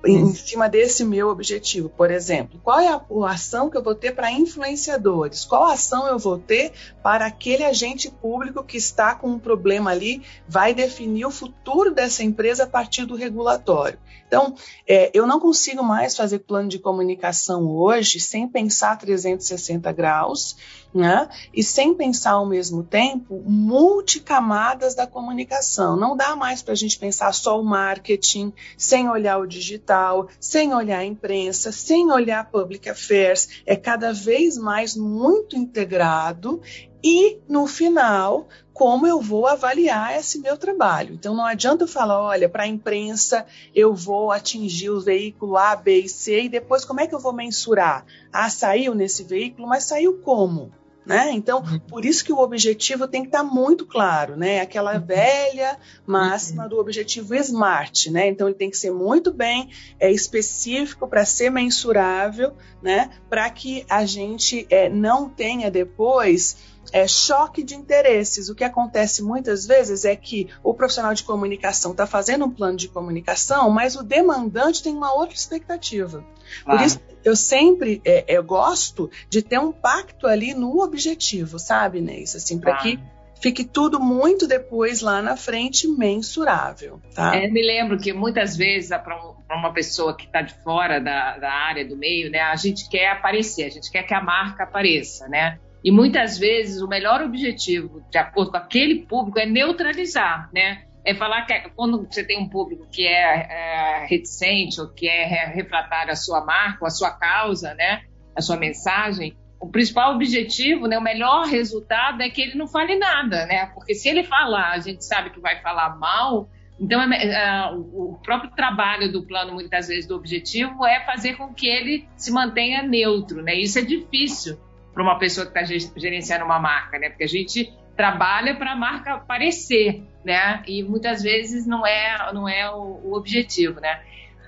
em 0.05 0.35
cima 0.35 0.69
desse 0.69 1.05
meu 1.05 1.29
objetivo, 1.29 1.89
por 1.89 2.11
exemplo, 2.11 2.59
qual 2.65 2.81
é 2.81 2.89
a, 2.89 3.01
ação 3.31 3.71
que 3.71 3.77
eu 3.77 3.83
vou 3.85 3.95
ter 3.95 4.11
para 4.11 4.33
influenciadores? 4.33 5.45
Qual 5.45 5.63
ação 5.63 6.09
eu 6.09 6.19
vou 6.19 6.37
ter 6.41 6.73
para 7.05 7.25
aquele 7.25 7.63
agente 7.63 8.11
público 8.11 8.65
que 8.65 8.77
está 8.77 9.15
com 9.15 9.29
um 9.29 9.39
problema 9.39 9.93
ali, 9.93 10.21
vai 10.49 10.75
definir 10.75 11.25
o 11.25 11.31
futuro 11.31 11.95
dessa 11.95 12.25
empresa 12.25 12.65
a 12.65 12.67
partir 12.67 13.05
do 13.05 13.15
regulatório? 13.15 13.97
Então, 14.33 14.55
é, 14.89 15.11
eu 15.13 15.27
não 15.27 15.39
consigo 15.39 15.85
mais 15.85 16.17
fazer 16.17 16.39
plano 16.39 16.67
de 16.67 16.79
comunicação 16.79 17.69
hoje 17.69 18.19
sem 18.19 18.49
pensar 18.49 18.97
360 18.97 19.93
graus 19.93 20.57
né? 20.95 21.29
e 21.53 21.63
sem 21.63 21.93
pensar 21.93 22.31
ao 22.31 22.47
mesmo 22.47 22.83
tempo 22.83 23.43
multicamadas 23.45 24.95
da 24.95 25.07
comunicação. 25.07 25.99
Não 25.99 26.17
dá 26.17 26.35
mais 26.35 26.63
para 26.63 26.73
a 26.73 26.77
gente 26.77 26.99
pensar 26.99 27.35
só 27.35 27.61
o 27.61 27.65
marketing, 27.65 28.55
sem 28.75 29.07
olhar 29.07 29.37
o 29.37 29.47
digital, 29.47 30.27
sem 30.41 30.73
olhar 30.73 31.01
a 31.01 31.05
imprensa, 31.05 31.71
sem 31.71 32.11
olhar 32.11 32.51
public 32.51 32.89
affairs. 32.89 33.63
É 33.67 33.77
cada 33.77 34.15
vez 34.15 34.57
mais 34.57 34.97
muito 34.97 35.57
integrado 35.57 36.59
e 37.05 37.39
no 37.49 37.67
final 37.67 38.49
como 38.73 39.07
eu 39.07 39.21
vou 39.21 39.47
avaliar 39.47 40.19
esse 40.19 40.39
meu 40.39 40.57
trabalho. 40.57 41.15
Então 41.15 41.35
não 41.35 41.45
adianta 41.45 41.85
eu 41.85 41.89
falar, 41.89 42.21
olha, 42.21 42.49
para 42.49 42.65
a 42.65 42.69
imprensa 42.69 43.47
eu 43.75 43.95
vou 43.95 44.31
atingir 44.31 44.91
o 44.91 45.01
veículo 45.01 45.57
A, 45.57 45.77
B 45.77 46.01
e 46.01 46.09
C 46.09 46.43
e 46.45 46.49
depois 46.49 46.85
como 46.85 47.01
é 47.01 47.07
que 47.07 47.15
eu 47.15 47.21
vou 47.21 47.33
mensurar? 47.33 48.05
Ah, 48.33 48.49
saiu 48.49 48.95
nesse 48.95 49.23
veículo, 49.23 49.69
mas 49.69 49.85
saiu 49.85 50.19
como? 50.19 50.73
Né? 51.05 51.33
Então, 51.33 51.65
por 51.89 52.05
isso 52.05 52.25
que 52.25 52.33
o 52.33 52.39
objetivo 52.39 53.09
tem 53.09 53.23
que 53.23 53.29
estar 53.29 53.43
muito 53.43 53.85
claro, 53.85 54.37
né? 54.37 54.61
Aquela 54.61 54.95
uhum. 54.95 55.05
velha 55.05 55.77
máxima 56.07 56.63
uhum. 56.63 56.69
do 56.69 56.79
objetivo 56.79 57.35
SMART, 57.35 58.07
né? 58.07 58.29
Então, 58.29 58.47
ele 58.47 58.57
tem 58.57 58.71
que 58.71 58.77
ser 58.77 58.93
muito 58.93 59.33
bem 59.33 59.69
é, 59.99 60.13
específico 60.13 61.09
para 61.09 61.25
ser 61.25 61.51
mensurável, 61.51 62.55
né? 62.81 63.11
Para 63.29 63.51
que 63.51 63.85
a 63.91 64.07
gente 64.07 64.65
é, 64.71 64.89
não 64.89 65.29
tenha 65.29 65.73
depois 65.73 66.57
é, 66.93 67.07
choque 67.07 67.63
de 67.63 67.75
interesses. 67.75 68.49
O 68.49 68.55
que 68.55 68.65
acontece 68.65 69.23
muitas 69.23 69.67
vezes 69.67 70.05
é 70.05 70.17
que 70.17 70.49
o 70.63 70.75
profissional 70.75 71.15
de 71.15 71.25
comunicação 71.25 71.93
está 71.93 72.07
fazendo 72.07 72.45
um 72.45 72.51
plano 72.51 72.77
de 72.77 72.89
comunicação, 72.89 73.71
mas 73.71 73.97
o 73.97 74.03
demandante 74.03 74.83
tem 74.83 74.95
uma 74.95 75.13
outra 75.13 75.35
expectativa. 75.35 76.25
Por 76.65 76.79
ah. 76.79 76.85
isso, 76.85 77.01
eu 77.25 77.37
sempre 77.37 78.01
é, 78.05 78.25
eu 78.29 78.43
gosto 78.43 79.11
de 79.29 79.43
ter 79.43 79.59
um 79.59 79.73
pacto 79.73 80.27
ali 80.27 80.55
no 80.55 80.83
objetivo, 80.83 81.59
sabe, 81.59 81.99
Inês? 81.99 82.35
Assim, 82.35 82.59
para 82.59 82.75
ah. 82.75 82.79
que 82.79 82.99
fique 83.43 83.65
tudo 83.65 83.99
muito 83.99 84.47
depois 84.47 85.01
lá 85.01 85.21
na 85.21 85.37
frente 85.37 85.89
mensurável, 85.89 87.01
tá? 87.13 87.35
É, 87.35 87.49
me 87.49 87.61
lembro 87.61 87.99
que 87.99 88.13
muitas 88.13 88.57
vezes 88.57 88.91
para 88.91 89.19
uma 89.51 89.73
pessoa 89.73 90.17
que 90.17 90.27
está 90.27 90.43
de 90.43 90.55
fora 90.63 91.01
da, 91.01 91.39
da 91.39 91.51
área 91.51 91.85
do 91.85 91.97
meio, 91.97 92.31
né, 92.31 92.39
a 92.39 92.55
gente 92.55 92.89
quer 92.89 93.09
aparecer, 93.09 93.65
a 93.65 93.69
gente 93.69 93.91
quer 93.91 94.05
que 94.05 94.15
a 94.15 94.23
marca 94.23 94.63
apareça, 94.63 95.27
né? 95.29 95.59
E 95.85 95.91
muitas 95.91 96.39
vezes 96.39 96.81
o 96.81 96.87
melhor 96.87 97.21
objetivo, 97.21 98.05
de 98.09 98.17
acordo 98.17 98.53
com 98.53 98.57
aquele 98.57 99.05
público, 99.05 99.41
é 99.41 99.45
neutralizar, 99.45 100.49
né? 100.55 100.85
É 101.05 101.15
falar 101.15 101.47
que 101.47 101.71
quando 101.71 102.07
você 102.07 102.25
tem 102.25 102.39
um 102.39 102.49
público 102.49 102.87
que 102.91 103.07
é, 103.07 104.03
é 104.03 104.07
reticente 104.07 104.81
ou 104.81 104.89
que 104.89 105.09
é 105.09 105.47
refratário 105.47 106.13
à 106.13 106.17
sua 106.17 106.45
marca, 106.45 106.87
à 106.87 106.91
sua 106.91 107.11
causa, 107.11 107.75
né? 107.75 108.03
A 108.37 108.41
sua 108.41 108.57
mensagem, 108.57 109.37
o 109.61 109.69
principal 109.69 110.15
objetivo, 110.15 110.87
né, 110.87 110.99
o 110.99 111.03
melhor 111.03 111.47
resultado 111.47 112.23
é 112.23 112.29
que 112.29 112.43
ele 112.43 112.57
não 112.57 112.67
fale 112.67 112.99
nada, 112.99 113.47
né? 113.47 113.67
Porque 113.67 113.95
se 113.95 114.09
ele 114.09 114.25
falar, 114.25 114.73
a 114.73 114.79
gente 114.79 115.05
sabe 115.05 115.31
que 115.31 115.41
vai 115.41 115.61
falar 115.61 115.97
mal, 115.99 116.49
então, 116.81 117.01
é, 117.13 117.27
é, 117.27 117.71
o 117.71 118.19
próprio 118.25 118.51
trabalho 118.51 119.13
do 119.13 119.25
plano, 119.25 119.55
muitas 119.55 119.87
vezes, 119.87 120.05
do 120.05 120.17
objetivo 120.17 120.85
é 120.85 121.05
fazer 121.05 121.37
com 121.37 121.55
que 121.55 121.69
ele 121.69 122.09
se 122.17 122.33
mantenha 122.33 122.83
neutro, 122.83 123.41
né? 123.41 123.55
Isso 123.55 123.79
é 123.79 123.83
difícil 123.83 124.59
para 124.93 125.03
uma 125.03 125.17
pessoa 125.17 125.47
que 125.47 125.57
está 125.57 125.63
gerenciando 125.97 126.45
uma 126.45 126.59
marca, 126.59 126.99
né? 126.99 127.09
Porque 127.09 127.23
a 127.23 127.29
gente 127.29 127.73
trabalha 127.97 128.55
para 128.57 128.73
a 128.73 128.77
marca 128.77 129.15
aparecer, 129.15 130.03
né? 130.25 130.63
E 130.67 130.83
muitas 130.83 131.23
vezes 131.23 131.67
não 131.67 131.87
é, 131.87 132.33
não 132.33 132.49
é 132.49 132.71
o, 132.71 133.01
o 133.05 133.15
objetivo, 133.15 133.81
né? 133.81 134.03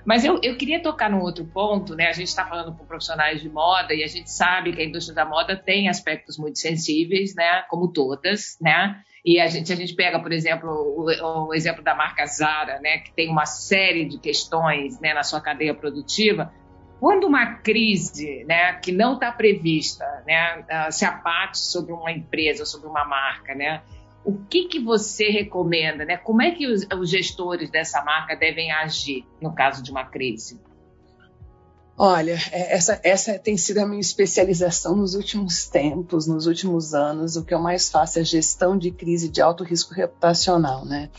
Mas 0.05 0.23
eu, 0.23 0.39
eu 0.43 0.55
queria 0.55 0.81
tocar 0.81 1.09
num 1.09 1.19
outro 1.19 1.43
ponto, 1.45 1.95
né? 1.95 2.07
A 2.07 2.13
gente 2.13 2.27
está 2.27 2.45
falando 2.45 2.75
com 2.75 2.85
profissionais 2.85 3.41
de 3.41 3.49
moda 3.49 3.93
e 3.93 4.03
a 4.03 4.07
gente 4.07 4.29
sabe 4.29 4.71
que 4.71 4.81
a 4.81 4.85
indústria 4.85 5.15
da 5.15 5.25
moda 5.25 5.55
tem 5.55 5.89
aspectos 5.89 6.37
muito 6.37 6.59
sensíveis, 6.59 7.33
né? 7.33 7.63
Como 7.69 7.91
todas, 7.91 8.57
né? 8.61 9.01
E 9.25 9.39
a 9.39 9.47
gente, 9.47 9.73
a 9.73 9.75
gente 9.75 9.95
pega, 9.95 10.19
por 10.19 10.31
exemplo, 10.31 10.69
o, 10.69 11.47
o, 11.47 11.53
exemplo 11.55 11.83
da 11.83 11.95
marca 11.95 12.23
Zara, 12.27 12.79
né, 12.79 12.99
que 12.99 13.11
tem 13.11 13.27
uma 13.27 13.47
série 13.47 14.05
de 14.05 14.19
questões 14.19 14.99
né, 14.99 15.15
na 15.15 15.23
sua 15.23 15.41
cadeia 15.41 15.73
produtiva. 15.73 16.53
Quando 16.99 17.25
uma 17.25 17.55
crise 17.55 18.43
né, 18.45 18.73
que 18.73 18.91
não 18.91 19.15
está 19.15 19.31
prevista 19.31 20.05
né, 20.25 20.63
ah, 20.69 20.91
se 20.91 21.05
abate 21.05 21.59
sobre 21.59 21.91
uma 21.91 22.11
empresa, 22.11 22.65
sobre 22.65 22.87
uma 22.87 23.05
marca, 23.05 23.53
né, 23.53 23.81
o 24.23 24.33
que, 24.33 24.67
que 24.67 24.79
você 24.79 25.29
recomenda? 25.29 26.03
Né? 26.03 26.17
Como 26.17 26.41
é 26.41 26.51
que 26.51 26.67
os, 26.67 26.85
os 26.99 27.09
gestores 27.09 27.69
dessa 27.69 28.03
marca 28.03 28.35
devem 28.35 28.71
agir 28.71 29.23
no 29.39 29.53
caso 29.53 29.83
de 29.83 29.91
uma 29.91 30.05
crise? 30.05 30.59
Olha, 31.97 32.37
é, 32.51 32.75
essa, 32.75 32.99
essa 33.03 33.39
tem 33.39 33.55
sido 33.55 33.77
a 33.77 33.85
minha 33.85 34.01
especialização 34.01 34.95
nos 34.95 35.15
últimos 35.15 35.67
tempos, 35.67 36.27
nos 36.27 36.45
últimos 36.45 36.93
anos. 36.93 37.37
O 37.37 37.45
que 37.45 37.53
eu 37.53 37.59
mais 37.59 37.89
faço 37.89 38.19
é 38.19 38.23
gestão 38.23 38.77
de 38.77 38.91
crise 38.91 39.29
de 39.29 39.41
alto 39.41 39.63
risco 39.63 39.93
reputacional, 39.93 40.83
né? 40.83 41.09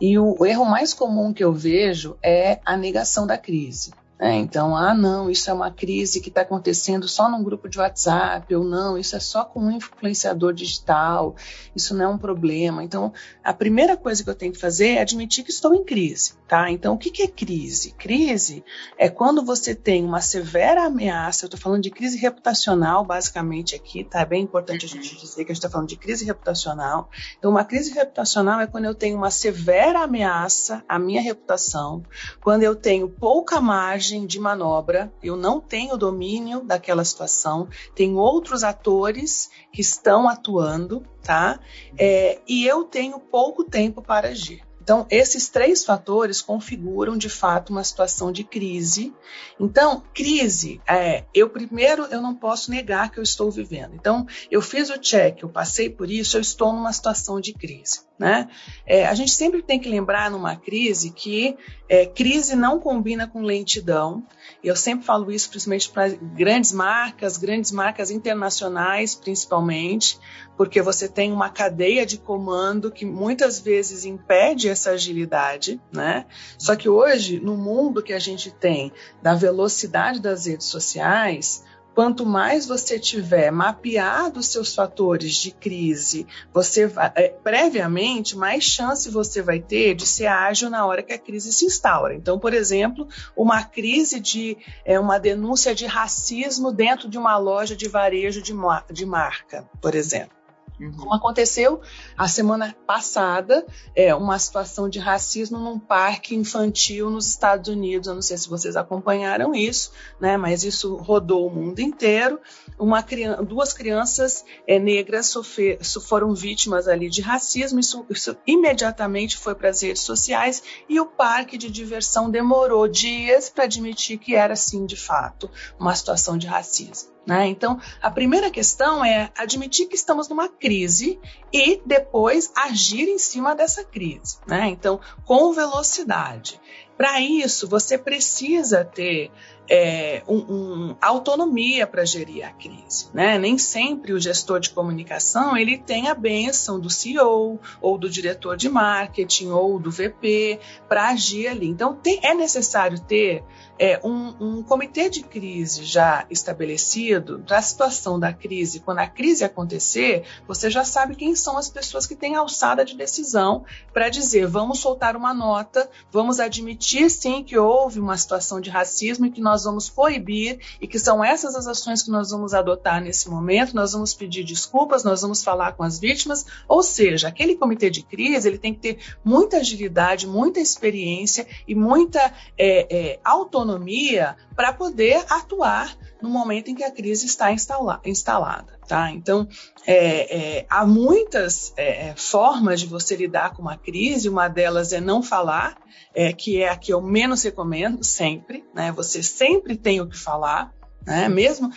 E 0.00 0.18
o, 0.18 0.36
o 0.38 0.46
erro 0.46 0.64
mais 0.64 0.94
comum 0.94 1.32
que 1.32 1.42
eu 1.42 1.52
vejo 1.52 2.16
é 2.22 2.60
a 2.64 2.76
negação 2.76 3.26
da 3.26 3.36
crise. 3.36 3.92
É, 4.24 4.36
então, 4.36 4.76
ah, 4.76 4.94
não, 4.94 5.28
isso 5.28 5.50
é 5.50 5.52
uma 5.52 5.68
crise 5.68 6.20
que 6.20 6.28
está 6.28 6.42
acontecendo 6.42 7.08
só 7.08 7.28
num 7.28 7.42
grupo 7.42 7.68
de 7.68 7.80
WhatsApp, 7.80 8.54
ou 8.54 8.62
não, 8.62 8.96
isso 8.96 9.16
é 9.16 9.18
só 9.18 9.44
com 9.44 9.58
um 9.58 9.70
influenciador 9.72 10.52
digital, 10.52 11.34
isso 11.74 11.92
não 11.92 12.04
é 12.04 12.08
um 12.08 12.16
problema. 12.16 12.84
Então, 12.84 13.12
a 13.42 13.52
primeira 13.52 13.96
coisa 13.96 14.22
que 14.22 14.30
eu 14.30 14.34
tenho 14.36 14.52
que 14.52 14.60
fazer 14.60 14.90
é 14.90 15.00
admitir 15.00 15.42
que 15.42 15.50
estou 15.50 15.74
em 15.74 15.82
crise, 15.82 16.34
tá? 16.52 16.70
Então, 16.70 16.92
o 16.92 16.98
que, 16.98 17.10
que 17.10 17.22
é 17.22 17.28
crise? 17.28 17.92
Crise 17.92 18.62
é 18.98 19.08
quando 19.08 19.42
você 19.42 19.74
tem 19.74 20.04
uma 20.04 20.20
severa 20.20 20.84
ameaça, 20.84 21.44
eu 21.44 21.46
estou 21.46 21.58
falando 21.58 21.82
de 21.82 21.90
crise 21.90 22.18
reputacional, 22.18 23.06
basicamente 23.06 23.74
aqui, 23.74 24.04
tá? 24.04 24.20
É 24.20 24.26
bem 24.26 24.42
importante 24.42 24.84
a 24.84 24.88
gente 24.88 25.16
dizer 25.16 25.46
que 25.46 25.50
a 25.50 25.54
gente 25.54 25.64
está 25.64 25.70
falando 25.70 25.88
de 25.88 25.96
crise 25.96 26.26
reputacional. 26.26 27.08
Então, 27.38 27.50
uma 27.50 27.64
crise 27.64 27.94
reputacional 27.94 28.60
é 28.60 28.66
quando 28.66 28.84
eu 28.84 28.94
tenho 28.94 29.16
uma 29.16 29.30
severa 29.30 30.00
ameaça 30.00 30.84
à 30.86 30.98
minha 30.98 31.22
reputação, 31.22 32.02
quando 32.42 32.64
eu 32.64 32.76
tenho 32.76 33.08
pouca 33.08 33.58
margem 33.58 34.26
de 34.26 34.38
manobra, 34.38 35.10
eu 35.22 35.38
não 35.38 35.58
tenho 35.58 35.96
domínio 35.96 36.60
daquela 36.60 37.02
situação, 37.02 37.66
tem 37.94 38.14
outros 38.14 38.62
atores 38.62 39.48
que 39.72 39.80
estão 39.80 40.28
atuando, 40.28 41.02
tá? 41.22 41.58
É, 41.96 42.42
e 42.46 42.66
eu 42.66 42.84
tenho 42.84 43.18
pouco 43.18 43.64
tempo 43.64 44.02
para 44.02 44.28
agir. 44.28 44.62
Então, 44.92 45.06
esses 45.08 45.48
três 45.48 45.86
fatores 45.86 46.42
configuram 46.42 47.16
de 47.16 47.30
fato 47.30 47.70
uma 47.70 47.82
situação 47.82 48.30
de 48.30 48.44
crise. 48.44 49.10
Então, 49.58 50.04
crise, 50.12 50.82
é, 50.86 51.24
eu 51.32 51.48
primeiro 51.48 52.04
eu 52.10 52.20
não 52.20 52.34
posso 52.34 52.70
negar 52.70 53.10
que 53.10 53.18
eu 53.18 53.22
estou 53.22 53.50
vivendo. 53.50 53.94
Então, 53.94 54.26
eu 54.50 54.60
fiz 54.60 54.90
o 54.90 54.98
check, 54.98 55.40
eu 55.40 55.48
passei 55.48 55.88
por 55.88 56.10
isso, 56.10 56.36
eu 56.36 56.42
estou 56.42 56.74
numa 56.74 56.92
situação 56.92 57.40
de 57.40 57.54
crise. 57.54 58.00
Né? 58.22 58.48
É, 58.86 59.04
a 59.04 59.14
gente 59.14 59.32
sempre 59.32 59.60
tem 59.62 59.80
que 59.80 59.88
lembrar 59.88 60.30
numa 60.30 60.54
crise 60.54 61.10
que 61.10 61.56
é, 61.88 62.06
crise 62.06 62.54
não 62.54 62.78
combina 62.78 63.26
com 63.26 63.42
lentidão. 63.42 64.24
Eu 64.62 64.76
sempre 64.76 65.04
falo 65.04 65.28
isso 65.32 65.50
principalmente 65.50 65.90
para 65.90 66.08
grandes 66.08 66.70
marcas, 66.70 67.36
grandes 67.36 67.72
marcas 67.72 68.12
internacionais, 68.12 69.16
principalmente, 69.16 70.20
porque 70.56 70.80
você 70.80 71.08
tem 71.08 71.32
uma 71.32 71.50
cadeia 71.50 72.06
de 72.06 72.16
comando 72.16 72.92
que 72.92 73.04
muitas 73.04 73.58
vezes 73.58 74.04
impede 74.04 74.68
essa 74.68 74.92
agilidade, 74.92 75.80
né? 75.92 76.24
Só 76.56 76.76
que 76.76 76.88
hoje, 76.88 77.40
no 77.40 77.56
mundo 77.56 78.04
que 78.04 78.12
a 78.12 78.20
gente 78.20 78.52
tem 78.52 78.92
da 79.20 79.34
velocidade 79.34 80.20
das 80.20 80.46
redes 80.46 80.68
sociais, 80.68 81.64
Quanto 81.94 82.24
mais 82.24 82.66
você 82.66 82.98
tiver 82.98 83.50
mapeado 83.50 84.40
os 84.40 84.46
seus 84.46 84.74
fatores 84.74 85.34
de 85.34 85.50
crise, 85.50 86.26
você 86.52 86.90
é, 87.14 87.28
previamente, 87.28 88.36
mais 88.36 88.64
chance 88.64 89.10
você 89.10 89.42
vai 89.42 89.60
ter 89.60 89.94
de 89.94 90.06
ser 90.06 90.26
ágil 90.26 90.70
na 90.70 90.86
hora 90.86 91.02
que 91.02 91.12
a 91.12 91.18
crise 91.18 91.52
se 91.52 91.66
instaura. 91.66 92.14
Então, 92.14 92.38
por 92.38 92.54
exemplo, 92.54 93.06
uma 93.36 93.62
crise 93.62 94.18
de 94.20 94.56
é, 94.84 94.98
uma 94.98 95.18
denúncia 95.18 95.74
de 95.74 95.86
racismo 95.86 96.72
dentro 96.72 97.08
de 97.08 97.18
uma 97.18 97.36
loja 97.36 97.76
de 97.76 97.88
varejo 97.88 98.40
de, 98.40 98.54
de 98.90 99.06
marca, 99.06 99.68
por 99.80 99.94
exemplo. 99.94 100.41
Uhum. 100.82 100.92
Como 100.92 101.14
aconteceu 101.14 101.80
a 102.16 102.26
semana 102.26 102.74
passada, 102.86 103.64
é, 103.94 104.12
uma 104.14 104.38
situação 104.38 104.88
de 104.88 104.98
racismo 104.98 105.58
num 105.58 105.78
parque 105.78 106.34
infantil 106.34 107.08
nos 107.08 107.28
Estados 107.28 107.68
Unidos. 107.68 108.08
Eu 108.08 108.14
não 108.14 108.22
sei 108.22 108.36
se 108.36 108.48
vocês 108.48 108.74
acompanharam 108.74 109.54
isso, 109.54 109.92
né, 110.20 110.36
mas 110.36 110.64
isso 110.64 110.96
rodou 110.96 111.46
o 111.46 111.50
mundo 111.50 111.78
inteiro. 111.80 112.40
Uma, 112.78 113.04
duas 113.46 113.72
crianças 113.72 114.44
é, 114.66 114.78
negras 114.78 115.26
sofrer, 115.26 115.78
foram 115.84 116.34
vítimas 116.34 116.88
ali 116.88 117.08
de 117.08 117.22
racismo. 117.22 117.78
Isso, 117.78 118.04
isso 118.10 118.36
imediatamente 118.46 119.36
foi 119.36 119.54
para 119.54 119.68
as 119.68 119.82
redes 119.82 120.02
sociais 120.02 120.62
e 120.88 120.98
o 120.98 121.06
parque 121.06 121.56
de 121.56 121.70
diversão 121.70 122.30
demorou 122.30 122.88
dias 122.88 123.48
para 123.48 123.64
admitir 123.64 124.18
que 124.18 124.34
era, 124.34 124.56
sim, 124.56 124.84
de 124.84 124.96
fato, 124.96 125.48
uma 125.78 125.94
situação 125.94 126.36
de 126.36 126.46
racismo. 126.46 127.11
Né? 127.26 127.46
Então, 127.46 127.80
a 128.00 128.10
primeira 128.10 128.50
questão 128.50 129.04
é 129.04 129.30
admitir 129.36 129.86
que 129.86 129.94
estamos 129.94 130.28
numa 130.28 130.48
crise 130.48 131.20
e 131.52 131.80
depois 131.86 132.50
agir 132.56 133.08
em 133.08 133.18
cima 133.18 133.54
dessa 133.54 133.84
crise. 133.84 134.38
Né? 134.46 134.68
Então, 134.68 135.00
com 135.24 135.52
velocidade. 135.52 136.60
Para 136.96 137.20
isso, 137.20 137.66
você 137.66 137.96
precisa 137.96 138.84
ter 138.84 139.30
é, 139.68 140.22
um, 140.28 140.36
um, 140.36 140.96
autonomia 141.00 141.86
para 141.86 142.04
gerir 142.04 142.46
a 142.46 142.50
crise. 142.50 143.08
Né? 143.14 143.38
Nem 143.38 143.56
sempre 143.56 144.12
o 144.12 144.20
gestor 144.20 144.60
de 144.60 144.70
comunicação 144.70 145.56
ele 145.56 145.78
tem 145.78 146.08
a 146.08 146.14
benção 146.14 146.78
do 146.78 146.90
CEO 146.90 147.58
ou 147.80 147.98
do 147.98 148.10
diretor 148.10 148.56
de 148.56 148.68
marketing 148.68 149.50
ou 149.50 149.78
do 149.78 149.90
VP 149.90 150.60
para 150.88 151.08
agir 151.08 151.48
ali. 151.48 151.68
Então 151.68 151.94
tem, 151.94 152.20
é 152.22 152.34
necessário 152.34 153.00
ter 153.00 153.42
é, 153.78 154.00
um, 154.04 154.34
um, 154.38 154.62
comitê 154.62 155.08
de 155.08 155.22
crise 155.22 155.84
já 155.84 156.26
estabelecido 156.30 157.42
para 157.46 157.58
a 157.58 157.62
situação 157.62 158.20
da 158.20 158.32
crise. 158.32 158.80
Quando 158.80 158.98
a 158.98 159.06
crise 159.06 159.44
acontecer, 159.44 160.24
você 160.46 160.70
já 160.70 160.84
sabe 160.84 161.16
quem 161.16 161.34
são 161.34 161.56
as 161.56 161.68
pessoas 161.68 162.06
que 162.06 162.14
têm 162.14 162.36
alçada 162.36 162.84
de 162.84 162.96
decisão 162.96 163.64
para 163.92 164.08
dizer 164.08 164.46
vamos 164.46 164.80
soltar 164.80 165.16
uma 165.16 165.32
nota, 165.32 165.88
vamos 166.10 166.38
admitir 166.38 166.81
sim 167.08 167.42
que 167.42 167.58
houve 167.58 168.00
uma 168.00 168.16
situação 168.16 168.60
de 168.60 168.70
racismo 168.70 169.26
e 169.26 169.30
que 169.30 169.40
nós 169.40 169.64
vamos 169.64 169.88
proibir 169.88 170.60
e 170.80 170.86
que 170.86 170.98
são 170.98 171.24
essas 171.24 171.54
as 171.54 171.66
ações 171.66 172.02
que 172.02 172.10
nós 172.10 172.30
vamos 172.30 172.54
adotar 172.54 173.00
nesse 173.00 173.28
momento. 173.28 173.74
Nós 173.74 173.92
vamos 173.92 174.14
pedir 174.14 174.44
desculpas, 174.44 175.04
nós 175.04 175.22
vamos 175.22 175.42
falar 175.42 175.72
com 175.72 175.82
as 175.82 175.98
vítimas. 175.98 176.44
Ou 176.68 176.82
seja, 176.82 177.28
aquele 177.28 177.56
comitê 177.56 177.90
de 177.90 178.02
crise 178.02 178.48
ele 178.48 178.58
tem 178.58 178.74
que 178.74 178.80
ter 178.80 178.98
muita 179.24 179.58
agilidade, 179.58 180.26
muita 180.26 180.60
experiência 180.60 181.46
e 181.66 181.74
muita 181.74 182.20
é, 182.58 183.12
é, 183.12 183.20
autonomia 183.24 184.36
para 184.54 184.72
poder 184.72 185.24
atuar 185.28 185.96
no 186.22 186.30
momento 186.30 186.68
em 186.68 186.74
que 186.74 186.84
a 186.84 186.90
crise 186.90 187.26
está 187.26 187.52
instalada. 187.52 188.78
Tá? 188.86 189.10
Então, 189.10 189.48
é, 189.86 190.58
é, 190.58 190.66
há 190.68 190.86
muitas 190.86 191.72
é, 191.76 192.08
é, 192.08 192.14
formas 192.16 192.80
de 192.80 192.86
você 192.86 193.16
lidar 193.16 193.54
com 193.54 193.62
uma 193.62 193.76
crise, 193.76 194.28
uma 194.28 194.48
delas 194.48 194.92
é 194.92 195.00
não 195.00 195.22
falar, 195.22 195.76
é, 196.14 196.32
que 196.32 196.62
é 196.62 196.68
a 196.68 196.76
que 196.76 196.92
eu 196.92 197.00
menos 197.00 197.42
recomendo 197.42 198.04
sempre, 198.04 198.64
né? 198.74 198.92
você 198.92 199.22
sempre 199.22 199.76
tem 199.76 200.00
o 200.00 200.08
que 200.08 200.16
falar, 200.16 200.72
Né? 201.04 201.28
Mesmo 201.28 201.70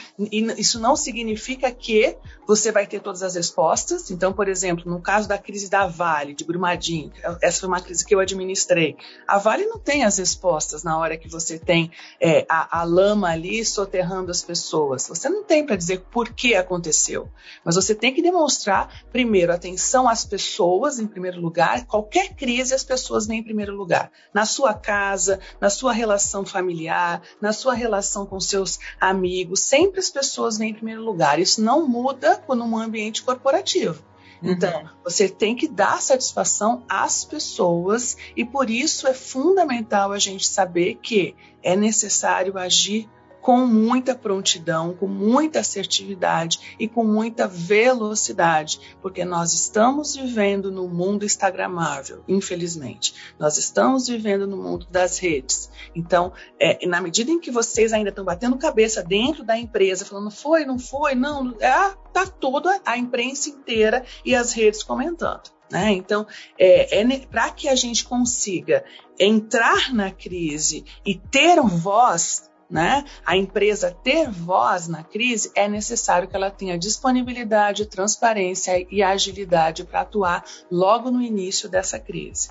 isso 0.58 0.79
não 0.79 0.96
significa 0.96 1.72
que 1.72 2.17
você 2.48 2.72
vai 2.72 2.86
ter 2.86 3.00
todas 3.00 3.24
as 3.24 3.36
respostas. 3.36 4.12
Então, 4.12 4.32
por 4.32 4.48
exemplo, 4.48 4.89
no 4.89 5.01
caso 5.01 5.27
da 5.27 5.38
crise 5.38 5.70
da 5.70 5.88
Vale, 5.88 6.34
de 6.34 6.44
Brumadinho, 6.44 7.12
essa 7.41 7.62
foi 7.62 7.70
uma 7.70 7.82
crise 7.82 8.05
que 8.05 8.13
eu 8.13 8.20
administrei. 8.20 8.96
A 9.27 9.38
Vale 9.38 9.65
não 9.65 9.79
tem 9.79 10.03
as 10.03 10.17
respostas 10.17 10.84
na 10.84 10.98
hora 10.98 11.17
que 11.17 11.27
você 11.27 11.58
tem 11.58 11.91
é, 12.22 12.46
a, 12.48 12.82
a, 12.82 12.84
lama 12.84 13.29
ali 13.29 13.65
soterrando 13.65 14.29
as 14.29 14.44
pessoas. 14.44 15.08
Você 15.08 15.27
não 15.27 15.44
tem 15.44 15.65
para 15.65 15.75
dizer 15.75 16.05
por 16.12 16.29
que 16.29 16.55
aconteceu. 16.55 17.29
Mas 17.63 17.75
você 17.75 17.96
tem 17.96 18.13
que 18.13 18.22
demonstrar, 18.22 19.05
primeiro, 19.12 19.51
atenção 19.51 20.08
às 20.08 20.24
pessoas, 20.24 21.00
em 21.00 21.08
primeiro 21.08 21.41
lugar. 21.41 21.86
Qualquer 21.86 22.36
crise, 22.36 22.74
as 22.74 22.84
pessoas 22.84 23.25
vêm 23.25 23.39
em 23.39 23.44
primeiro 23.44 23.75
lugar. 23.75 24.12
Na 24.34 24.46
sua 24.46 24.74
casa, 24.74 25.39
na 25.60 25.70
sua 25.70 25.91
relação 25.91 26.46
familiar, 26.46 27.22
na 27.41 27.51
sua 27.51 27.74
relação 27.74 28.25
com 28.25 28.39
seus 28.39 28.79
amigos, 29.00 29.14
sempre 29.55 30.00
as 30.00 30.10
pessoas 30.10 30.57
vêm 30.57 30.72
em 30.72 30.74
primeiro 30.74 31.03
lugar. 31.03 31.39
Isso 31.39 31.62
não 31.62 31.88
muda 31.88 32.43
num 32.50 32.77
ambiente 32.77 33.24
corporativo. 33.24 34.03
Uhum. 34.41 34.51
Então, 34.51 34.89
você 35.03 35.29
tem 35.29 35.55
que 35.55 35.67
dar 35.67 36.01
satisfação 36.01 36.84
às 36.89 37.24
pessoas 37.24 38.17
e 38.36 38.43
por 38.43 38.69
isso 38.69 39.07
é 39.07 39.13
fundamental 39.13 40.12
a 40.12 40.19
gente 40.19 40.48
saber 40.48 40.95
que 41.01 41.36
é 41.63 41.75
necessário 41.75 42.57
agir 42.57 43.10
com 43.46 43.68
muita 43.68 44.16
prontidão, 44.16 44.96
com 44.96 45.06
muita 45.06 45.60
assertividade 45.60 46.75
e 46.80 46.88
com 46.88 47.04
muita 47.04 47.48
velocidade, 47.48 48.98
porque 49.04 49.24
nós 49.24 49.54
estamos 49.54 50.16
vivendo 50.16 50.72
no 50.72 50.88
mundo 50.88 51.24
instagramável, 51.24 52.24
infelizmente. 52.28 53.14
Nós 53.38 53.60
estamos 53.60 54.08
vivendo 54.08 54.48
no 54.48 54.58
mundo 54.58 54.88
das 54.90 55.20
redes. 55.20 55.70
Então, 55.94 56.34
é, 56.60 56.88
na 56.88 57.00
medida 57.00 57.30
em 57.30 57.40
que 57.40 57.52
vocês 57.52 57.94
ainda 57.94 58.10
estão 58.10 58.25
batendo 58.25 58.58
cabeça 58.58 59.04
dentro 59.04 59.44
da 59.44 59.56
empresa, 59.56 60.06
falando 60.06 60.32
foi, 60.32 60.66
não 60.66 60.80
foi, 60.80 61.14
não, 61.14 61.56
é, 61.60 61.94
tá 62.12 62.25
toda 62.25 62.82
a 62.84 62.98
imprensa 62.98 63.48
inteira 63.52 64.04
e 64.25 64.34
as 64.34 64.54
redes 64.54 64.82
comentando. 64.82 65.52
Né? 65.72 65.92
Então, 65.92 66.25
é, 66.58 67.00
é 67.00 67.20
para 67.28 67.52
que 67.52 67.68
a 67.68 67.75
gente 67.75 68.06
consiga 68.06 68.84
entrar 69.20 69.94
na 69.94 70.10
crise 70.10 70.84
e 71.06 71.14
ter 71.14 71.62
voz, 71.62 72.50
né, 72.75 73.05
a 73.25 73.38
empresa 73.38 73.98
ter 74.03 74.29
voz 74.29 74.89
na 74.89 75.01
crise, 75.01 75.50
é 75.55 75.65
necessário 75.65 76.27
que 76.27 76.36
ela 76.36 76.51
tenha 76.51 76.77
disponibilidade, 76.77 77.86
transparência 77.86 78.86
e 78.91 79.01
agilidade 79.01 79.86
para 79.86 80.01
atuar 80.01 80.44
logo 80.70 81.10
no 81.10 81.22
início 81.22 81.70
dessa 81.70 81.98
crise. 81.98 82.50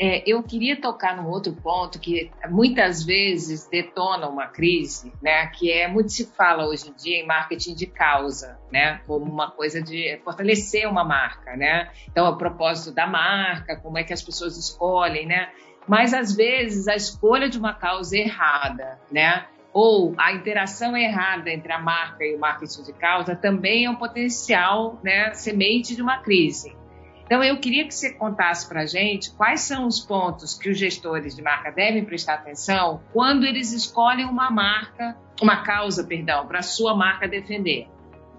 É, 0.00 0.22
eu 0.24 0.40
queria 0.44 0.80
tocar 0.80 1.16
num 1.16 1.28
outro 1.28 1.52
ponto 1.52 1.98
que 1.98 2.30
muitas 2.48 3.02
vezes 3.02 3.66
detona 3.68 4.28
uma 4.28 4.46
crise, 4.46 5.12
né? 5.20 5.48
Que 5.48 5.72
é 5.72 5.88
muito 5.88 6.12
se 6.12 6.24
fala 6.24 6.68
hoje 6.68 6.90
em 6.90 6.94
dia 6.94 7.16
em 7.16 7.26
marketing 7.26 7.74
de 7.74 7.86
causa, 7.86 8.60
né? 8.70 9.00
Como 9.08 9.24
uma 9.24 9.50
coisa 9.50 9.82
de 9.82 10.20
fortalecer 10.22 10.88
uma 10.88 11.02
marca, 11.02 11.56
né? 11.56 11.90
Então, 12.08 12.26
a 12.26 12.36
propósito 12.36 12.94
da 12.94 13.08
marca, 13.08 13.74
como 13.74 13.98
é 13.98 14.04
que 14.04 14.12
as 14.12 14.22
pessoas 14.22 14.56
escolhem, 14.56 15.26
né? 15.26 15.48
Mas 15.88 16.12
às 16.12 16.34
vezes 16.34 16.86
a 16.86 16.94
escolha 16.94 17.48
de 17.48 17.58
uma 17.58 17.72
causa 17.72 18.16
errada, 18.16 19.00
né? 19.10 19.46
Ou 19.72 20.14
a 20.18 20.32
interação 20.32 20.96
errada 20.96 21.50
entre 21.50 21.72
a 21.72 21.78
marca 21.78 22.24
e 22.24 22.34
o 22.34 22.38
marketing 22.38 22.82
de 22.82 22.92
causa 22.92 23.34
também 23.34 23.84
é 23.84 23.90
um 23.90 23.96
potencial, 23.96 24.98
né, 25.02 25.32
semente 25.34 25.94
de 25.94 26.02
uma 26.02 26.18
crise. 26.18 26.76
Então, 27.24 27.44
eu 27.44 27.60
queria 27.60 27.86
que 27.86 27.94
você 27.94 28.14
contasse 28.14 28.66
para 28.66 28.80
a 28.80 28.86
gente 28.86 29.30
quais 29.32 29.60
são 29.60 29.86
os 29.86 30.00
pontos 30.00 30.54
que 30.54 30.70
os 30.70 30.78
gestores 30.78 31.36
de 31.36 31.42
marca 31.42 31.70
devem 31.70 32.02
prestar 32.02 32.34
atenção 32.34 33.02
quando 33.12 33.44
eles 33.44 33.70
escolhem 33.70 34.24
uma 34.24 34.50
marca, 34.50 35.14
uma 35.40 35.62
causa, 35.62 36.02
perdão, 36.02 36.46
para 36.46 36.62
sua 36.62 36.96
marca 36.96 37.28
defender. 37.28 37.86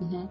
Uhum. 0.02 0.28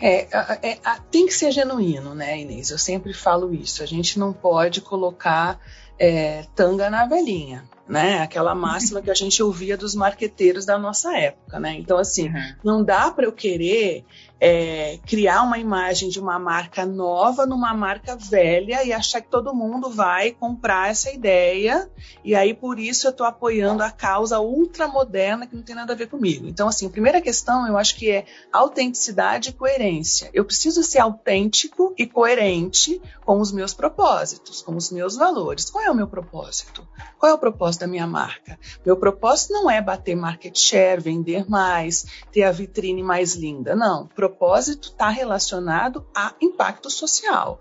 É, 0.00 0.22
é, 0.22 0.70
é, 0.70 0.78
tem 1.12 1.26
que 1.26 1.32
ser 1.32 1.52
genuíno, 1.52 2.12
né, 2.12 2.40
Inês? 2.40 2.70
Eu 2.70 2.78
sempre 2.78 3.14
falo 3.14 3.54
isso. 3.54 3.84
A 3.84 3.86
gente 3.86 4.18
não 4.18 4.32
pode 4.32 4.80
colocar 4.80 5.60
é, 6.02 6.44
tanga 6.56 6.90
na 6.90 7.06
velhinha 7.06 7.62
né? 7.88 8.22
Aquela 8.22 8.54
máxima 8.54 9.02
que 9.02 9.10
a 9.10 9.14
gente 9.14 9.42
ouvia 9.42 9.76
dos 9.76 9.94
marqueteiros 9.94 10.64
da 10.64 10.78
nossa 10.78 11.16
época, 11.16 11.60
né? 11.60 11.74
Então, 11.74 11.98
assim, 11.98 12.28
uhum. 12.28 12.54
não 12.64 12.84
dá 12.84 13.10
para 13.10 13.26
eu 13.26 13.32
querer 13.32 14.04
é, 14.44 14.98
criar 15.06 15.42
uma 15.42 15.56
imagem 15.56 16.08
de 16.08 16.18
uma 16.18 16.36
marca 16.36 16.84
nova 16.84 17.46
numa 17.46 17.72
marca 17.72 18.16
velha 18.16 18.82
e 18.82 18.92
achar 18.92 19.20
que 19.20 19.28
todo 19.28 19.54
mundo 19.54 19.88
vai 19.88 20.32
comprar 20.32 20.90
essa 20.90 21.12
ideia 21.12 21.88
e 22.24 22.34
aí 22.34 22.52
por 22.52 22.80
isso 22.80 23.06
eu 23.06 23.12
estou 23.12 23.24
apoiando 23.24 23.84
a 23.84 23.90
causa 23.92 24.40
ultramoderna 24.40 25.46
que 25.46 25.54
não 25.54 25.62
tem 25.62 25.76
nada 25.76 25.92
a 25.92 25.96
ver 25.96 26.08
comigo. 26.08 26.48
Então, 26.48 26.66
assim, 26.66 26.88
primeira 26.88 27.20
questão 27.20 27.68
eu 27.68 27.78
acho 27.78 27.94
que 27.94 28.10
é 28.10 28.24
autenticidade 28.52 29.50
e 29.50 29.52
coerência. 29.52 30.28
Eu 30.34 30.44
preciso 30.44 30.82
ser 30.82 30.98
autêntico 30.98 31.94
e 31.96 32.04
coerente 32.04 33.00
com 33.24 33.40
os 33.40 33.52
meus 33.52 33.72
propósitos, 33.72 34.60
com 34.60 34.74
os 34.74 34.90
meus 34.90 35.14
valores. 35.14 35.70
Qual 35.70 35.84
é 35.84 35.90
o 35.90 35.94
meu 35.94 36.08
propósito? 36.08 36.84
Qual 37.16 37.30
é 37.30 37.34
o 37.34 37.38
propósito 37.38 37.82
da 37.82 37.86
minha 37.86 38.08
marca? 38.08 38.58
Meu 38.84 38.96
propósito 38.96 39.52
não 39.52 39.70
é 39.70 39.80
bater 39.80 40.16
market 40.16 40.58
share, 40.58 41.00
vender 41.00 41.48
mais, 41.48 42.04
ter 42.32 42.42
a 42.42 42.50
vitrine 42.50 43.04
mais 43.04 43.36
linda. 43.36 43.76
Não. 43.76 44.06
O 44.06 44.08
propósito 44.32 44.88
está 44.88 45.10
relacionado 45.10 46.06
a 46.14 46.34
impacto 46.40 46.90
social. 46.90 47.60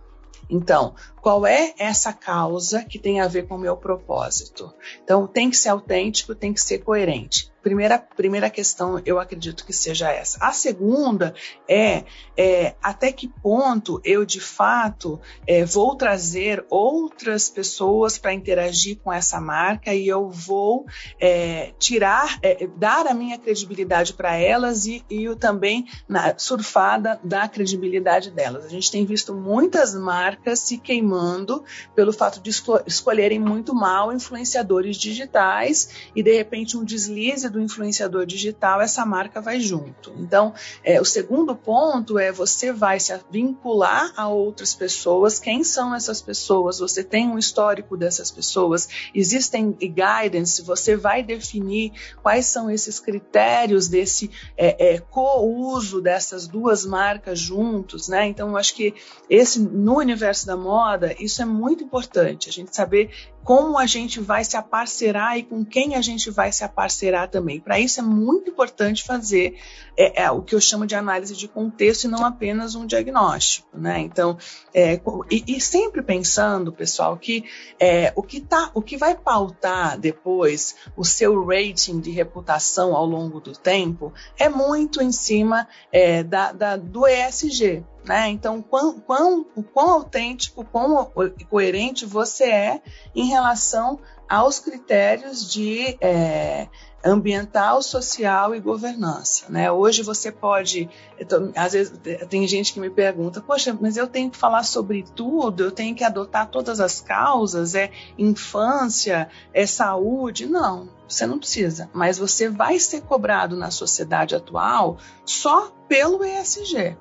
Então, 0.50 0.96
qual 1.22 1.46
é 1.46 1.74
essa 1.78 2.12
causa 2.12 2.84
que 2.84 3.00
tem 3.00 3.22
a 3.22 3.28
ver 3.28 3.48
com 3.48 3.56
o 3.56 3.60
meu 3.60 3.78
propósito? 3.78 4.74
Então, 5.04 5.28
tem 5.28 5.50
que 5.50 5.58
ser 5.58 5.70
autêntico, 5.70 6.34
tem 6.34 6.54
que 6.54 6.62
ser 6.62 6.80
coerente. 6.80 7.51
Primeira, 7.62 8.00
primeira 8.00 8.50
questão, 8.50 9.02
eu 9.06 9.20
acredito 9.20 9.66
que 9.66 9.74
seja 9.74 10.12
essa. 10.12 10.38
A 10.42 10.52
segunda 10.52 11.34
é, 11.68 12.04
é 12.36 12.76
até 12.82 13.12
que 13.12 13.28
ponto 13.28 14.02
eu, 14.04 14.26
de 14.26 14.40
fato, 14.40 15.20
é, 15.46 15.64
vou 15.64 15.96
trazer 15.96 16.66
outras 16.70 17.50
pessoas 17.50 18.18
para 18.18 18.34
interagir 18.34 18.98
com 19.04 19.14
essa 19.14 19.40
marca 19.40 19.94
e 19.94 20.08
eu 20.08 20.30
vou 20.30 20.86
é, 21.20 21.74
tirar, 21.78 22.40
é, 22.42 22.68
dar 22.78 23.06
a 23.06 23.14
minha 23.14 23.38
credibilidade 23.38 24.14
para 24.14 24.36
elas 24.36 24.86
e, 24.86 25.06
e 25.10 25.24
eu 25.24 25.36
também 25.36 25.88
na 26.08 26.38
surfada 26.38 27.20
da 27.24 27.48
credibilidade 27.48 28.32
delas. 28.32 28.66
A 28.66 28.70
gente 28.70 28.92
tem 28.92 29.06
visto 29.06 29.34
muitas 29.34 29.94
marcas 29.94 30.60
se 30.60 30.78
queimando 30.78 31.64
pelo 31.96 32.12
fato 32.12 32.42
de 32.42 32.50
escolherem 32.88 33.40
muito 33.40 33.76
mal 33.76 34.12
influenciadores 34.12 34.98
digitais 34.98 35.90
e, 36.16 36.24
de 36.24 36.36
repente, 36.36 36.78
um 36.78 36.84
deslize 36.84 37.51
do 37.52 37.62
influenciador 37.62 38.26
digital, 38.26 38.82
essa 38.82 39.06
marca 39.06 39.42
vai 39.42 39.60
junto. 39.60 40.14
Então, 40.18 40.54
é, 40.84 41.00
o 41.00 41.06
segundo 41.06 41.56
ponto 41.56 42.18
é 42.18 42.32
você 42.32 42.72
vai 42.72 43.00
se 43.00 43.12
vincular 43.30 44.14
a 44.16 44.28
outras 44.28 44.74
pessoas. 44.74 45.40
Quem 45.40 45.64
são 45.64 45.94
essas 45.94 46.22
pessoas? 46.22 46.80
Você 46.80 47.04
tem 47.04 47.28
um 47.28 47.38
histórico 47.38 47.98
dessas 47.98 48.32
pessoas? 48.32 48.88
Existem 49.14 49.72
guidance? 49.72 50.62
Você 50.62 50.96
vai 50.96 51.22
definir 51.22 51.92
quais 52.24 52.46
são 52.46 52.70
esses 52.70 53.00
critérios 53.00 53.88
desse 53.88 54.32
é, 54.58 54.96
é, 54.96 55.00
co-uso 55.00 56.02
dessas 56.02 56.48
duas 56.48 56.86
marcas 56.86 57.40
juntos, 57.40 58.08
né? 58.08 58.28
Então, 58.28 58.50
eu 58.50 58.58
acho 58.58 58.74
que 58.74 58.94
esse 59.30 59.60
no 59.60 59.98
universo 59.98 60.48
da 60.48 60.56
moda 60.56 61.16
isso 61.20 61.42
é 61.42 61.46
muito 61.46 61.84
importante. 61.84 62.50
A 62.50 62.52
gente 62.52 62.76
saber 62.76 63.12
como 63.44 63.78
a 63.78 63.86
gente 63.86 64.20
vai 64.20 64.44
se 64.44 64.56
aparcerar 64.56 65.38
e 65.38 65.44
com 65.44 65.66
quem 65.66 65.96
a 65.96 66.02
gente 66.02 66.30
vai 66.30 66.52
se 66.52 66.64
aparcerar 66.64 67.30
também. 67.30 67.60
Para 67.60 67.80
isso 67.80 68.00
é 68.00 68.04
muito 68.04 68.52
importante 68.52 69.04
fazer 69.04 69.58
é, 69.98 70.24
é, 70.24 70.32
o 70.32 70.42
que 70.42 70.56
eu 70.56 70.62
chamo 70.62 70.86
de 70.86 70.96
análise 70.96 71.36
de 71.36 71.48
contexto 71.48 72.06
e 72.06 72.08
não 72.08 72.26
apenas 72.26 72.76
um 72.76 72.86
diagnóstico, 72.86 73.68
né? 73.78 74.00
Então, 74.00 74.38
é, 74.74 75.00
e, 75.30 75.44
e, 75.48 75.62
sempre 75.62 76.02
pensando, 76.02 76.72
pessoal, 76.72 77.18
que 77.18 77.44
é, 77.80 78.14
o 78.16 78.24
que 78.24 78.42
tá, 78.42 78.72
o 78.74 78.82
que 78.82 78.96
vai 78.96 79.16
pautar 79.16 80.00
depois 80.00 80.76
o 80.96 81.04
seu 81.04 81.46
rating 81.46 82.00
de 82.00 82.12
reputação 82.12 82.96
ao 82.96 83.06
longo 83.06 83.40
do 83.40 83.54
tempo 83.54 84.14
é 84.38 84.48
muito 84.48 85.02
em 85.02 85.12
cima 85.12 85.68
é, 85.92 86.24
da, 86.24 86.52
da, 86.52 86.78
do 86.78 87.08
ESG, 87.08 87.84
né? 88.04 88.30
Então, 88.30 88.62
quão, 88.62 89.00
quão, 89.00 89.46
o 89.56 89.64
quão 89.64 89.92
autêntico, 89.92 90.66
quão 90.66 91.12
coerente 91.50 92.06
você 92.06 92.46
é 92.46 92.82
em 93.16 93.26
relação 93.26 94.00
aos 94.28 94.60
critérios 94.60 95.52
de 95.52 95.98
é, 96.00 96.70
ambiental, 97.04 97.82
social 97.82 98.56
e 98.56 98.62
governança. 98.62 99.46
Né? 99.50 99.72
Hoje 99.72 100.04
você 100.04 100.32
pode, 100.32 100.90
tô, 101.28 101.52
às 101.56 101.74
vezes 101.74 102.00
tem 102.30 102.48
gente 102.48 102.74
que 102.74 102.80
me 102.80 102.90
pergunta, 102.90 103.42
poxa, 103.42 103.78
mas 103.80 103.98
eu 103.98 104.08
tenho 104.08 104.30
que 104.30 104.38
falar 104.38 104.64
sobre 104.64 105.04
tudo, 105.16 105.64
eu 105.64 105.72
tenho 105.72 105.94
que 105.94 106.04
adotar 106.04 106.48
todas 106.48 106.80
as 106.80 107.02
causas, 107.02 107.76
é 107.76 107.92
infância, 108.18 109.28
é 109.54 109.66
saúde? 109.66 110.46
Não, 110.46 110.90
você 111.08 111.26
não 111.26 111.38
precisa, 111.38 111.90
mas 111.92 112.18
você 112.18 112.48
vai 112.48 112.80
ser 112.80 113.02
cobrado 113.02 113.58
na 113.58 113.70
sociedade 113.70 114.34
atual 114.34 114.98
só 115.26 115.74
pelo 115.90 116.24
ESG. 116.24 116.96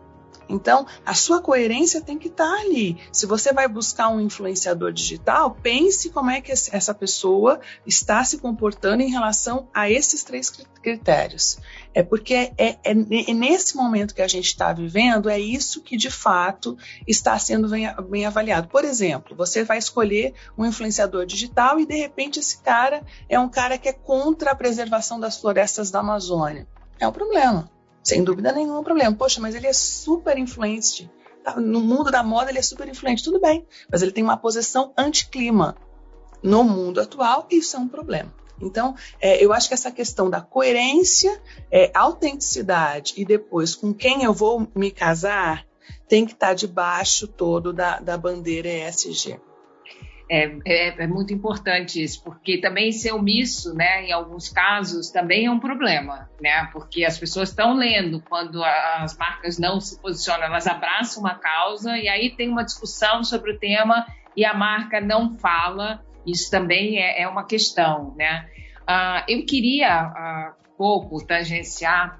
Então, 0.50 0.84
a 1.06 1.14
sua 1.14 1.40
coerência 1.40 2.00
tem 2.00 2.18
que 2.18 2.28
estar 2.28 2.44
tá 2.44 2.60
ali. 2.60 2.98
Se 3.12 3.24
você 3.24 3.52
vai 3.52 3.68
buscar 3.68 4.08
um 4.08 4.20
influenciador 4.20 4.92
digital, 4.92 5.56
pense 5.62 6.10
como 6.10 6.30
é 6.30 6.40
que 6.40 6.50
essa 6.50 6.92
pessoa 6.92 7.60
está 7.86 8.22
se 8.24 8.38
comportando 8.38 9.02
em 9.02 9.10
relação 9.10 9.68
a 9.72 9.88
esses 9.88 10.24
três 10.24 10.50
critérios. 10.50 11.58
É 11.94 12.02
porque 12.02 12.34
é, 12.34 12.52
é, 12.58 12.78
é 12.84 12.94
nesse 12.94 13.76
momento 13.76 14.14
que 14.14 14.22
a 14.22 14.28
gente 14.28 14.46
está 14.46 14.72
vivendo, 14.72 15.28
é 15.28 15.38
isso 15.38 15.82
que 15.82 15.96
de 15.96 16.10
fato 16.10 16.76
está 17.06 17.38
sendo 17.38 17.68
bem, 17.68 17.88
bem 18.08 18.26
avaliado. 18.26 18.68
Por 18.68 18.84
exemplo, 18.84 19.36
você 19.36 19.62
vai 19.62 19.78
escolher 19.78 20.34
um 20.58 20.66
influenciador 20.66 21.24
digital 21.24 21.78
e 21.78 21.86
de 21.86 21.96
repente 21.96 22.40
esse 22.40 22.60
cara 22.60 23.02
é 23.28 23.38
um 23.38 23.48
cara 23.48 23.78
que 23.78 23.88
é 23.88 23.92
contra 23.92 24.50
a 24.50 24.56
preservação 24.56 25.20
das 25.20 25.36
florestas 25.36 25.90
da 25.90 26.00
Amazônia. 26.00 26.66
É 26.98 27.06
um 27.06 27.12
problema. 27.12 27.70
Sem 28.02 28.24
dúvida 28.24 28.52
nenhuma 28.52 28.82
problema. 28.82 29.14
Poxa, 29.14 29.40
mas 29.40 29.54
ele 29.54 29.66
é 29.66 29.72
super 29.72 30.38
influente. 30.38 31.10
Tá, 31.42 31.56
no 31.58 31.80
mundo 31.80 32.10
da 32.10 32.22
moda 32.22 32.50
ele 32.50 32.58
é 32.58 32.62
super 32.62 32.88
influente. 32.88 33.24
Tudo 33.24 33.40
bem, 33.40 33.66
mas 33.90 34.02
ele 34.02 34.12
tem 34.12 34.24
uma 34.24 34.36
posição 34.36 34.92
anticlima. 34.96 35.76
No 36.42 36.64
mundo 36.64 37.00
atual, 37.00 37.46
isso 37.50 37.76
é 37.76 37.78
um 37.78 37.88
problema. 37.88 38.32
Então, 38.60 38.94
é, 39.20 39.42
eu 39.42 39.52
acho 39.52 39.68
que 39.68 39.74
essa 39.74 39.90
questão 39.90 40.28
da 40.28 40.40
coerência, 40.40 41.40
é, 41.70 41.90
autenticidade 41.94 43.14
e 43.16 43.24
depois 43.24 43.74
com 43.74 43.92
quem 43.92 44.22
eu 44.22 44.34
vou 44.34 44.68
me 44.74 44.90
casar 44.90 45.66
tem 46.08 46.26
que 46.26 46.32
estar 46.32 46.54
debaixo 46.54 47.26
todo 47.26 47.72
da, 47.72 48.00
da 48.00 48.18
bandeira 48.18 48.68
ESG. 48.68 49.40
É, 50.32 50.44
é, 50.64 51.02
é, 51.02 51.06
muito 51.08 51.34
importante 51.34 52.00
isso, 52.00 52.22
porque 52.22 52.58
também 52.58 52.92
ser 52.92 53.10
omisso, 53.10 53.74
né, 53.74 54.04
em 54.04 54.12
alguns 54.12 54.48
casos, 54.48 55.10
também 55.10 55.46
é 55.46 55.50
um 55.50 55.58
problema, 55.58 56.30
né, 56.40 56.68
porque 56.72 57.04
as 57.04 57.18
pessoas 57.18 57.48
estão 57.48 57.74
lendo 57.74 58.22
quando 58.28 58.62
as 58.62 59.18
marcas 59.18 59.58
não 59.58 59.80
se 59.80 60.00
posicionam, 60.00 60.44
elas 60.44 60.68
abraçam 60.68 61.24
uma 61.24 61.34
causa 61.34 61.98
e 61.98 62.08
aí 62.08 62.30
tem 62.30 62.48
uma 62.48 62.62
discussão 62.62 63.24
sobre 63.24 63.50
o 63.50 63.58
tema 63.58 64.06
e 64.36 64.44
a 64.44 64.54
marca 64.54 65.00
não 65.00 65.36
fala, 65.36 66.00
isso 66.24 66.48
também 66.48 66.98
é, 66.98 67.22
é 67.22 67.28
uma 67.28 67.44
questão, 67.44 68.14
né. 68.16 68.48
Uh, 68.82 69.24
eu 69.26 69.44
queria 69.44 70.06
uh, 70.06 70.59
pouco 70.80 71.22
tangenciar 71.22 72.18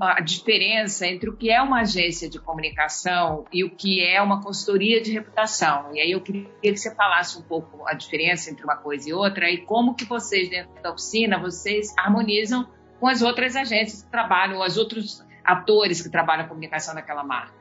a 0.00 0.22
diferença 0.22 1.06
entre 1.06 1.28
o 1.28 1.36
que 1.36 1.50
é 1.50 1.60
uma 1.60 1.80
agência 1.80 2.30
de 2.30 2.40
comunicação 2.40 3.44
e 3.52 3.62
o 3.62 3.68
que 3.68 4.02
é 4.02 4.22
uma 4.22 4.42
consultoria 4.42 5.02
de 5.02 5.12
reputação. 5.12 5.94
E 5.94 6.00
aí 6.00 6.12
eu 6.12 6.22
queria 6.22 6.46
que 6.62 6.78
você 6.78 6.94
falasse 6.94 7.38
um 7.38 7.42
pouco 7.42 7.86
a 7.86 7.92
diferença 7.92 8.50
entre 8.50 8.64
uma 8.64 8.76
coisa 8.76 9.10
e 9.10 9.12
outra 9.12 9.50
e 9.50 9.58
como 9.66 9.94
que 9.94 10.06
vocês 10.06 10.48
dentro 10.48 10.82
da 10.82 10.92
oficina 10.92 11.38
vocês 11.38 11.92
harmonizam 11.98 12.66
com 12.98 13.06
as 13.06 13.20
outras 13.20 13.54
agências 13.54 14.02
que 14.02 14.10
trabalham, 14.10 14.64
os 14.64 14.78
outros 14.78 15.22
atores 15.44 16.00
que 16.00 16.08
trabalham 16.08 16.46
a 16.46 16.48
comunicação 16.48 16.94
daquela 16.94 17.22
marca. 17.22 17.59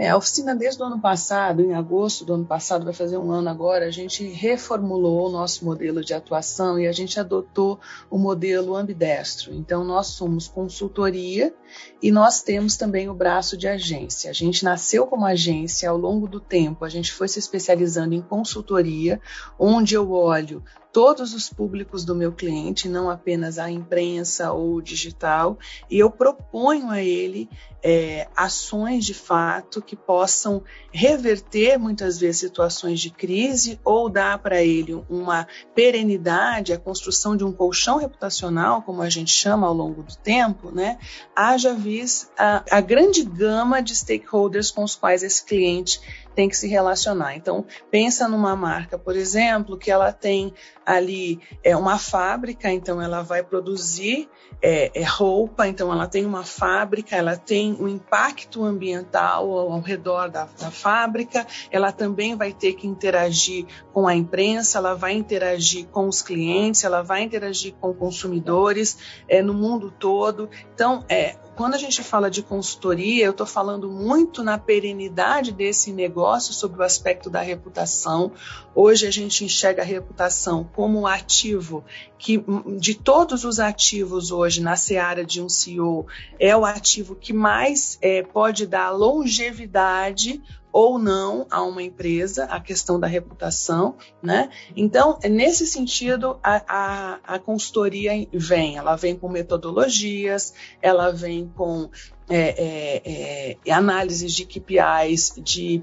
É, 0.00 0.08
a 0.08 0.16
oficina 0.16 0.56
desde 0.56 0.82
o 0.82 0.86
ano 0.86 0.98
passado, 0.98 1.60
em 1.60 1.74
agosto 1.74 2.24
do 2.24 2.32
ano 2.32 2.46
passado, 2.46 2.86
vai 2.86 2.94
fazer 2.94 3.18
um 3.18 3.30
ano 3.30 3.50
agora, 3.50 3.84
a 3.84 3.90
gente 3.90 4.26
reformulou 4.26 5.28
o 5.28 5.30
nosso 5.30 5.62
modelo 5.62 6.02
de 6.02 6.14
atuação 6.14 6.78
e 6.78 6.88
a 6.88 6.92
gente 6.92 7.20
adotou 7.20 7.78
o 8.08 8.16
modelo 8.16 8.74
ambidestro. 8.74 9.52
Então, 9.52 9.84
nós 9.84 10.06
somos 10.06 10.48
consultoria 10.48 11.54
e 12.02 12.10
nós 12.10 12.40
temos 12.40 12.78
também 12.78 13.10
o 13.10 13.14
braço 13.14 13.58
de 13.58 13.68
agência. 13.68 14.30
A 14.30 14.32
gente 14.32 14.64
nasceu 14.64 15.06
como 15.06 15.26
agência 15.26 15.90
ao 15.90 15.98
longo 15.98 16.26
do 16.26 16.40
tempo, 16.40 16.86
a 16.86 16.88
gente 16.88 17.12
foi 17.12 17.28
se 17.28 17.38
especializando 17.38 18.14
em 18.14 18.22
consultoria, 18.22 19.20
onde 19.58 19.96
eu 19.96 20.12
olho 20.12 20.64
todos 20.92 21.34
os 21.34 21.48
públicos 21.48 22.04
do 22.04 22.14
meu 22.14 22.32
cliente, 22.32 22.88
não 22.88 23.08
apenas 23.08 23.58
a 23.58 23.70
imprensa 23.70 24.52
ou 24.52 24.80
digital, 24.80 25.58
e 25.90 25.98
eu 25.98 26.10
proponho 26.10 26.90
a 26.90 27.02
ele 27.02 27.48
é, 27.82 28.28
ações 28.36 29.04
de 29.04 29.14
fato 29.14 29.80
que 29.80 29.96
possam 29.96 30.62
reverter 30.92 31.78
muitas 31.78 32.18
vezes 32.18 32.40
situações 32.40 33.00
de 33.00 33.10
crise 33.10 33.80
ou 33.84 34.08
dar 34.08 34.38
para 34.38 34.62
ele 34.62 35.02
uma 35.08 35.46
perenidade, 35.74 36.72
a 36.72 36.78
construção 36.78 37.36
de 37.36 37.44
um 37.44 37.52
colchão 37.52 37.96
reputacional, 37.96 38.82
como 38.82 39.02
a 39.02 39.08
gente 39.08 39.30
chama 39.30 39.66
ao 39.66 39.74
longo 39.74 40.02
do 40.02 40.16
tempo, 40.16 40.70
né? 40.70 40.98
Haja 41.34 41.72
vis 41.72 42.30
a, 42.38 42.62
a 42.70 42.80
grande 42.80 43.22
gama 43.22 43.80
de 43.80 43.96
stakeholders 43.96 44.70
com 44.70 44.84
os 44.84 44.94
quais 44.94 45.22
esse 45.22 45.44
cliente 45.44 46.00
tem 46.34 46.48
que 46.48 46.56
se 46.56 46.68
relacionar. 46.68 47.34
Então, 47.36 47.64
pensa 47.90 48.28
numa 48.28 48.54
marca, 48.56 48.98
por 48.98 49.16
exemplo, 49.16 49.76
que 49.78 49.90
ela 49.90 50.12
tem 50.12 50.52
ali 50.84 51.40
é, 51.62 51.76
uma 51.76 51.98
fábrica, 51.98 52.70
então 52.70 53.00
ela 53.00 53.22
vai 53.22 53.42
produzir 53.42 54.28
é, 54.62 54.90
é, 54.94 55.04
roupa, 55.04 55.66
então 55.66 55.92
ela 55.92 56.06
tem 56.06 56.26
uma 56.26 56.44
fábrica, 56.44 57.16
ela 57.16 57.36
tem 57.36 57.76
um 57.80 57.88
impacto 57.88 58.64
ambiental 58.64 59.50
ao, 59.50 59.72
ao 59.72 59.80
redor 59.80 60.28
da, 60.28 60.46
da, 60.58 60.70
fábrica, 60.70 61.46
ela 61.70 61.92
também 61.92 62.36
vai 62.36 62.52
ter 62.52 62.74
que 62.74 62.86
interagir 62.86 63.66
com 63.92 64.06
a 64.06 64.14
imprensa, 64.14 64.78
ela 64.78 64.94
vai 64.94 65.12
interagir 65.12 65.86
com 65.86 66.08
os 66.08 66.20
clientes, 66.20 66.84
ela 66.84 67.02
vai 67.02 67.22
interagir 67.22 67.74
com 67.80 67.94
consumidores 67.94 68.98
é, 69.28 69.40
no 69.40 69.54
mundo 69.54 69.90
todo. 69.90 70.50
Então, 70.74 71.04
é, 71.08 71.36
quando 71.56 71.74
a 71.74 71.78
gente 71.78 72.02
fala 72.02 72.30
de 72.30 72.42
consultoria, 72.42 73.24
eu 73.24 73.32
estou 73.32 73.46
falando 73.46 73.90
muito 73.90 74.42
na 74.42 74.56
perenidade 74.58 75.52
desse 75.52 75.92
negócio 75.92 76.54
sobre 76.54 76.80
o 76.80 76.82
aspecto 76.82 77.28
da 77.28 77.40
reputação. 77.40 78.32
Hoje 78.74 79.06
a 79.06 79.10
gente 79.10 79.44
enxerga 79.44 79.82
a 79.82 79.84
reputação 79.84 80.64
como 80.64 81.00
um 81.00 81.06
ativo 81.06 81.84
que, 82.18 82.42
de 82.78 82.94
todos 82.94 83.44
os 83.44 83.60
ativos 83.60 84.30
hoje 84.30 84.49
na 84.58 84.76
seara 84.76 85.24
de 85.24 85.40
um 85.40 85.48
CEO, 85.48 86.06
é 86.38 86.56
o 86.56 86.64
ativo 86.64 87.14
que 87.14 87.32
mais 87.32 87.98
é, 88.00 88.22
pode 88.22 88.66
dar 88.66 88.90
longevidade 88.90 90.42
ou 90.72 90.98
não 90.98 91.46
a 91.50 91.62
uma 91.62 91.82
empresa, 91.82 92.44
a 92.44 92.60
questão 92.60 92.98
da 92.98 93.06
reputação, 93.06 93.96
né? 94.22 94.50
Então, 94.76 95.18
nesse 95.24 95.66
sentido, 95.66 96.38
a, 96.42 96.62
a, 96.68 97.34
a 97.34 97.38
consultoria 97.38 98.12
vem, 98.32 98.76
ela 98.76 98.96
vem 98.96 99.16
com 99.16 99.28
metodologias, 99.28 100.54
ela 100.80 101.10
vem 101.10 101.50
com 101.56 101.90
é, 102.28 102.36
é, 102.38 103.56
é, 103.66 103.72
análises 103.72 104.32
de 104.32 104.46
KPIs, 104.46 105.34
de 105.42 105.82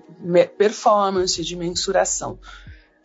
performance, 0.58 1.44
de 1.44 1.56
mensuração. 1.56 2.40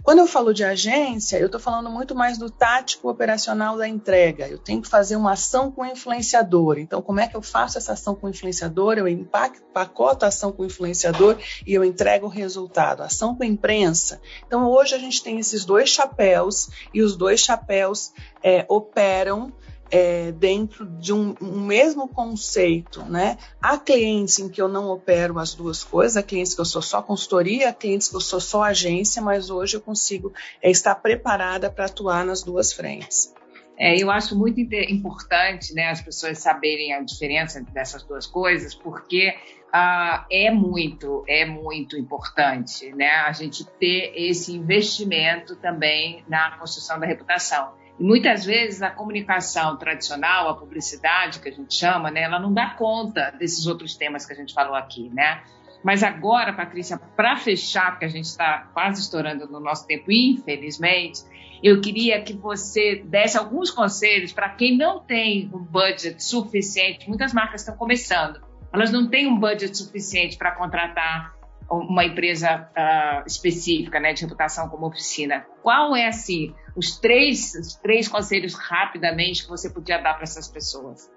Quando 0.02 0.18
eu 0.18 0.26
falo 0.26 0.52
de 0.52 0.64
agência, 0.64 1.38
eu 1.38 1.46
estou 1.46 1.60
falando 1.60 1.88
muito 1.88 2.12
mais 2.12 2.36
do 2.36 2.50
tático 2.50 3.08
operacional 3.08 3.76
da 3.78 3.86
entrega. 3.86 4.48
Eu 4.48 4.58
tenho 4.58 4.82
que 4.82 4.88
fazer 4.88 5.14
uma 5.14 5.32
ação 5.32 5.70
com 5.70 5.82
o 5.82 5.86
influenciador. 5.86 6.76
Então, 6.78 7.00
como 7.00 7.20
é 7.20 7.28
que 7.28 7.36
eu 7.36 7.42
faço 7.42 7.78
essa 7.78 7.92
ação 7.92 8.12
com 8.16 8.26
o 8.26 8.30
influenciador? 8.30 8.98
Eu 8.98 9.06
empacoto 9.06 10.24
a 10.24 10.28
ação 10.28 10.50
com 10.50 10.64
o 10.64 10.66
influenciador 10.66 11.38
e 11.64 11.72
eu 11.72 11.84
entrego 11.84 12.26
o 12.26 12.28
resultado. 12.28 13.02
Ação 13.02 13.36
com 13.36 13.44
a 13.44 13.46
imprensa. 13.46 14.20
Então, 14.44 14.68
hoje 14.68 14.92
a 14.96 14.98
gente 14.98 15.22
tem 15.22 15.38
esses 15.38 15.64
dois 15.64 15.88
chapéus 15.88 16.68
e 16.92 17.00
os 17.00 17.16
dois 17.16 17.38
chapéus 17.38 18.12
é, 18.42 18.66
operam 18.68 19.52
é, 19.92 20.32
dentro 20.32 20.86
de 20.86 21.12
um, 21.12 21.34
um, 21.38 21.60
mesmo 21.60 22.08
conceito, 22.08 23.04
né? 23.04 23.36
Há 23.60 23.76
clientes 23.76 24.38
em 24.38 24.48
que 24.48 24.60
eu 24.60 24.66
não 24.66 24.88
opero 24.88 25.38
as 25.38 25.52
duas 25.52 25.84
coisas, 25.84 26.16
há 26.16 26.22
clientes 26.22 26.54
que 26.54 26.62
eu 26.62 26.64
sou 26.64 26.80
só 26.80 27.02
consultoria, 27.02 27.68
há 27.68 27.74
clientes 27.74 28.08
que 28.08 28.16
eu 28.16 28.20
sou 28.20 28.40
só 28.40 28.62
agência, 28.62 29.20
mas 29.20 29.50
hoje 29.50 29.76
eu 29.76 29.82
consigo 29.82 30.32
é, 30.62 30.70
estar 30.70 30.94
preparada 30.94 31.70
para 31.70 31.84
atuar 31.84 32.24
nas 32.24 32.42
duas 32.42 32.72
frentes. 32.72 33.34
É, 33.78 33.94
eu 34.00 34.10
acho 34.10 34.36
muito 34.36 34.60
importante 34.60 35.74
né, 35.74 35.90
as 35.90 36.00
pessoas 36.00 36.38
saberem 36.38 36.94
a 36.94 37.00
diferença 37.02 37.60
dessas 37.60 38.02
duas 38.02 38.26
coisas, 38.26 38.74
porque 38.74 39.34
uh, 39.74 40.24
é 40.30 40.50
muito, 40.50 41.22
é 41.28 41.44
muito 41.44 41.98
importante 41.98 42.92
né, 42.94 43.10
a 43.10 43.32
gente 43.32 43.64
ter 43.78 44.12
esse 44.14 44.52
investimento 44.52 45.56
também 45.56 46.24
na 46.28 46.56
construção 46.58 46.98
da 46.98 47.06
reputação. 47.06 47.81
Muitas 47.98 48.44
vezes 48.44 48.82
a 48.82 48.90
comunicação 48.90 49.76
tradicional, 49.76 50.48
a 50.48 50.54
publicidade 50.54 51.40
que 51.40 51.48
a 51.48 51.52
gente 51.52 51.74
chama, 51.74 52.10
né, 52.10 52.22
ela 52.22 52.38
não 52.38 52.52
dá 52.52 52.70
conta 52.70 53.30
desses 53.38 53.66
outros 53.66 53.94
temas 53.94 54.26
que 54.26 54.32
a 54.32 54.36
gente 54.36 54.54
falou 54.54 54.74
aqui, 54.74 55.10
né? 55.12 55.42
Mas 55.84 56.02
agora, 56.02 56.52
Patrícia, 56.52 56.98
para 57.16 57.36
fechar, 57.36 57.90
porque 57.92 58.04
a 58.04 58.08
gente 58.08 58.26
está 58.26 58.68
quase 58.72 59.00
estourando 59.00 59.46
no 59.48 59.58
nosso 59.58 59.86
tempo, 59.86 60.10
infelizmente, 60.10 61.22
eu 61.62 61.80
queria 61.80 62.20
que 62.22 62.32
você 62.32 63.02
desse 63.04 63.36
alguns 63.36 63.70
conselhos 63.70 64.32
para 64.32 64.48
quem 64.48 64.76
não 64.76 65.00
tem 65.00 65.50
um 65.52 65.58
budget 65.58 66.22
suficiente. 66.22 67.08
Muitas 67.08 67.32
marcas 67.32 67.60
estão 67.60 67.76
começando, 67.76 68.40
elas 68.72 68.90
não 68.90 69.08
têm 69.08 69.26
um 69.26 69.38
budget 69.38 69.76
suficiente 69.76 70.36
para 70.36 70.52
contratar 70.52 71.34
uma 71.70 72.04
empresa 72.04 72.68
uh, 72.76 73.26
específica, 73.26 74.00
né, 74.00 74.12
de 74.12 74.22
reputação 74.22 74.68
como 74.68 74.86
oficina. 74.86 75.46
Qual 75.62 75.94
é 75.96 76.06
assim 76.06 76.54
os 76.76 76.98
três, 76.98 77.54
os 77.54 77.74
três 77.76 78.08
conselhos 78.08 78.54
rapidamente 78.54 79.44
que 79.44 79.50
você 79.50 79.70
podia 79.70 79.98
dar 79.98 80.14
para 80.14 80.24
essas 80.24 80.48
pessoas? 80.48 81.10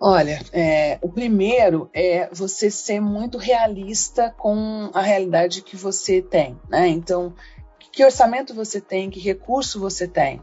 Olha, 0.00 0.40
é, 0.52 0.98
o 1.02 1.08
primeiro 1.08 1.90
é 1.92 2.28
você 2.32 2.70
ser 2.70 3.00
muito 3.00 3.36
realista 3.36 4.32
com 4.38 4.90
a 4.94 5.00
realidade 5.00 5.60
que 5.60 5.76
você 5.76 6.22
tem, 6.22 6.56
né? 6.68 6.86
Então, 6.86 7.34
que 7.90 8.04
orçamento 8.04 8.54
você 8.54 8.80
tem, 8.80 9.10
que 9.10 9.18
recurso 9.18 9.80
você 9.80 10.06
tem. 10.06 10.40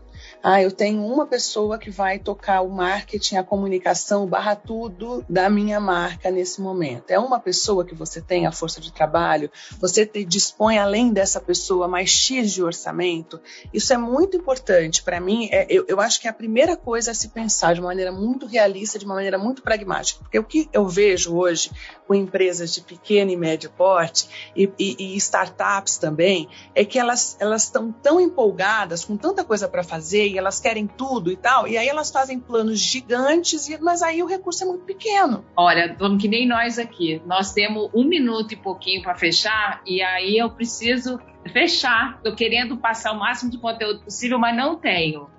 Ah, 0.47 0.61
eu 0.61 0.71
tenho 0.71 1.03
uma 1.03 1.25
pessoa 1.25 1.79
que 1.79 1.89
vai 1.89 2.19
tocar 2.19 2.61
o 2.61 2.69
marketing, 2.69 3.37
a 3.37 3.43
comunicação, 3.43 4.27
barra 4.27 4.55
tudo 4.55 5.25
da 5.27 5.49
minha 5.49 5.79
marca 5.79 6.29
nesse 6.29 6.61
momento. 6.61 7.09
É 7.09 7.17
uma 7.17 7.39
pessoa 7.39 7.83
que 7.83 7.95
você 7.95 8.21
tem 8.21 8.45
a 8.45 8.51
força 8.51 8.79
de 8.79 8.93
trabalho, 8.93 9.49
você 9.81 10.05
te, 10.05 10.23
dispõe 10.23 10.77
além 10.77 11.11
dessa 11.11 11.41
pessoa 11.41 11.87
mais 11.87 12.11
X 12.11 12.51
de 12.51 12.61
orçamento. 12.61 13.41
Isso 13.73 13.91
é 13.91 13.97
muito 13.97 14.37
importante 14.37 15.01
para 15.01 15.19
mim. 15.19 15.49
É, 15.51 15.65
eu, 15.67 15.83
eu 15.87 15.99
acho 15.99 16.21
que 16.21 16.27
a 16.27 16.33
primeira 16.33 16.77
coisa 16.77 17.09
é 17.09 17.15
se 17.15 17.29
pensar 17.29 17.73
de 17.73 17.79
uma 17.79 17.87
maneira 17.87 18.11
muito 18.11 18.45
realista, 18.45 18.99
de 18.99 19.05
uma 19.05 19.15
maneira 19.15 19.39
muito 19.39 19.63
pragmática. 19.63 20.19
Porque 20.21 20.37
o 20.37 20.43
que 20.43 20.69
eu 20.71 20.87
vejo 20.87 21.35
hoje 21.35 21.71
com 22.07 22.13
empresas 22.13 22.71
de 22.71 22.81
pequeno 22.81 23.31
e 23.31 23.35
médio 23.35 23.71
porte 23.71 24.29
e, 24.55 24.71
e, 24.77 24.95
e 24.99 25.17
startups 25.17 25.97
também 25.97 26.47
é 26.75 26.85
que 26.85 26.99
elas 26.99 27.35
estão 27.55 27.91
tão 27.91 28.21
empolgadas 28.21 29.03
com 29.03 29.17
tanta 29.17 29.43
coisa 29.43 29.67
para 29.67 29.83
fazer 29.83 30.34
elas 30.37 30.59
querem 30.59 30.87
tudo 30.87 31.31
e 31.31 31.35
tal, 31.35 31.67
e 31.67 31.77
aí 31.77 31.87
elas 31.87 32.11
fazem 32.11 32.39
planos 32.39 32.79
gigantes, 32.79 33.67
mas 33.79 34.01
aí 34.01 34.21
o 34.21 34.25
recurso 34.25 34.63
é 34.63 34.67
muito 34.67 34.85
pequeno. 34.85 35.45
Olha, 35.55 35.95
vamos 35.97 36.21
que 36.21 36.27
nem 36.27 36.47
nós 36.47 36.77
aqui. 36.77 37.21
Nós 37.25 37.53
temos 37.53 37.89
um 37.93 38.03
minuto 38.03 38.53
e 38.53 38.55
pouquinho 38.55 39.01
para 39.01 39.15
fechar, 39.15 39.81
e 39.85 40.01
aí 40.01 40.37
eu 40.37 40.49
preciso 40.49 41.19
fechar. 41.51 42.15
Estou 42.17 42.35
querendo 42.35 42.77
passar 42.77 43.11
o 43.11 43.19
máximo 43.19 43.51
de 43.51 43.57
conteúdo 43.57 44.01
possível, 44.01 44.37
mas 44.39 44.55
não 44.55 44.75
tenho 44.75 45.29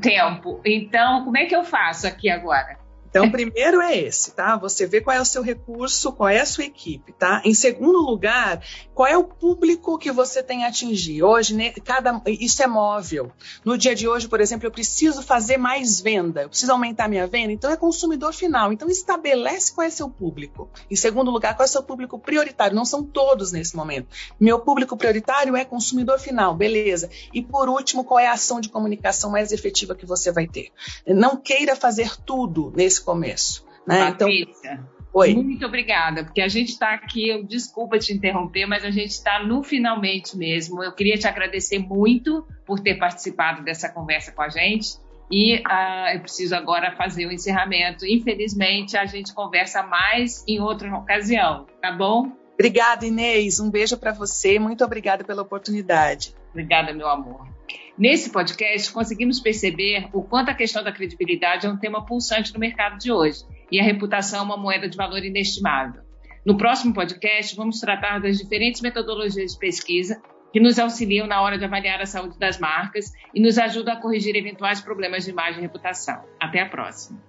tempo. 0.00 0.60
Então, 0.64 1.24
como 1.24 1.36
é 1.36 1.44
que 1.44 1.54
eu 1.54 1.62
faço 1.62 2.06
aqui 2.06 2.30
agora? 2.30 2.77
Então, 3.08 3.30
primeiro 3.30 3.80
é 3.80 3.96
esse, 3.96 4.32
tá? 4.32 4.56
Você 4.56 4.86
vê 4.86 5.00
qual 5.00 5.16
é 5.16 5.20
o 5.20 5.24
seu 5.24 5.42
recurso, 5.42 6.12
qual 6.12 6.28
é 6.28 6.40
a 6.40 6.46
sua 6.46 6.64
equipe, 6.64 7.12
tá? 7.12 7.40
Em 7.44 7.54
segundo 7.54 7.98
lugar, 7.98 8.62
qual 8.94 9.06
é 9.06 9.16
o 9.16 9.24
público 9.24 9.98
que 9.98 10.12
você 10.12 10.42
tem 10.42 10.64
a 10.64 10.68
atingir. 10.68 11.22
Hoje, 11.22 11.54
né, 11.54 11.72
cada, 11.84 12.20
isso 12.26 12.62
é 12.62 12.66
móvel. 12.66 13.32
No 13.64 13.78
dia 13.78 13.94
de 13.94 14.06
hoje, 14.06 14.28
por 14.28 14.40
exemplo, 14.40 14.66
eu 14.66 14.70
preciso 14.70 15.22
fazer 15.22 15.56
mais 15.56 16.00
venda, 16.00 16.42
eu 16.42 16.48
preciso 16.48 16.72
aumentar 16.72 17.08
minha 17.08 17.26
venda, 17.26 17.52
então 17.52 17.70
é 17.70 17.76
consumidor 17.76 18.32
final. 18.32 18.72
Então, 18.72 18.88
estabelece 18.88 19.72
qual 19.72 19.86
é 19.86 19.90
seu 19.90 20.08
público. 20.08 20.68
Em 20.90 20.96
segundo 20.96 21.30
lugar, 21.30 21.56
qual 21.56 21.64
é 21.64 21.68
seu 21.68 21.82
público 21.82 22.18
prioritário? 22.18 22.76
Não 22.76 22.84
são 22.84 23.02
todos 23.02 23.52
nesse 23.52 23.74
momento. 23.74 24.08
Meu 24.38 24.60
público 24.60 24.96
prioritário 24.96 25.56
é 25.56 25.64
consumidor 25.64 26.18
final, 26.18 26.54
beleza. 26.54 27.08
E 27.32 27.42
por 27.42 27.68
último, 27.68 28.04
qual 28.04 28.18
é 28.18 28.26
a 28.26 28.32
ação 28.32 28.60
de 28.60 28.68
comunicação 28.68 29.30
mais 29.30 29.52
efetiva 29.52 29.94
que 29.94 30.06
você 30.06 30.30
vai 30.30 30.46
ter? 30.46 30.70
Não 31.06 31.36
queira 31.36 31.74
fazer 31.74 32.16
tudo 32.24 32.72
nesse 32.76 32.97
esse 32.98 33.04
começo. 33.04 33.64
Né? 33.86 34.08
Então, 34.10 34.28
Oi. 35.14 35.34
Muito 35.34 35.64
obrigada, 35.64 36.22
porque 36.22 36.40
a 36.40 36.48
gente 36.48 36.68
está 36.68 36.92
aqui, 36.92 37.42
desculpa 37.44 37.98
te 37.98 38.12
interromper, 38.12 38.66
mas 38.66 38.84
a 38.84 38.90
gente 38.90 39.10
está 39.10 39.42
no 39.42 39.62
finalmente 39.62 40.36
mesmo. 40.36 40.82
Eu 40.82 40.92
queria 40.92 41.16
te 41.16 41.26
agradecer 41.26 41.78
muito 41.78 42.46
por 42.66 42.78
ter 42.78 42.96
participado 42.96 43.64
dessa 43.64 43.88
conversa 43.88 44.30
com 44.32 44.42
a 44.42 44.48
gente. 44.50 44.98
E 45.30 45.56
uh, 45.56 46.14
eu 46.14 46.20
preciso 46.20 46.54
agora 46.54 46.94
fazer 46.94 47.26
o 47.26 47.32
encerramento. 47.32 48.06
Infelizmente, 48.06 48.96
a 48.96 49.06
gente 49.06 49.34
conversa 49.34 49.82
mais 49.82 50.44
em 50.46 50.60
outra 50.60 50.94
ocasião, 50.94 51.66
tá 51.80 51.90
bom? 51.90 52.30
Obrigada, 52.54 53.06
Inês. 53.06 53.60
Um 53.60 53.70
beijo 53.70 53.96
para 53.96 54.12
você. 54.12 54.58
Muito 54.58 54.84
obrigada 54.84 55.24
pela 55.24 55.42
oportunidade. 55.42 56.34
Obrigada, 56.50 56.92
meu 56.92 57.08
amor. 57.08 57.57
Nesse 57.98 58.30
podcast, 58.30 58.92
conseguimos 58.92 59.40
perceber 59.40 60.08
o 60.12 60.22
quanto 60.22 60.50
a 60.50 60.54
questão 60.54 60.84
da 60.84 60.92
credibilidade 60.92 61.66
é 61.66 61.68
um 61.68 61.76
tema 61.76 62.06
pulsante 62.06 62.54
no 62.54 62.60
mercado 62.60 62.96
de 62.96 63.10
hoje 63.10 63.40
e 63.72 63.80
a 63.80 63.82
reputação 63.82 64.38
é 64.38 64.42
uma 64.42 64.56
moeda 64.56 64.88
de 64.88 64.96
valor 64.96 65.24
inestimável. 65.24 66.02
No 66.46 66.56
próximo 66.56 66.94
podcast, 66.94 67.56
vamos 67.56 67.80
tratar 67.80 68.20
das 68.20 68.38
diferentes 68.38 68.80
metodologias 68.80 69.50
de 69.50 69.58
pesquisa 69.58 70.22
que 70.52 70.60
nos 70.60 70.78
auxiliam 70.78 71.26
na 71.26 71.42
hora 71.42 71.58
de 71.58 71.64
avaliar 71.64 72.00
a 72.00 72.06
saúde 72.06 72.38
das 72.38 72.56
marcas 72.60 73.06
e 73.34 73.40
nos 73.40 73.58
ajudam 73.58 73.94
a 73.94 74.00
corrigir 74.00 74.36
eventuais 74.36 74.80
problemas 74.80 75.24
de 75.24 75.32
imagem 75.32 75.58
e 75.58 75.62
reputação. 75.62 76.22
Até 76.40 76.60
a 76.60 76.68
próxima. 76.68 77.20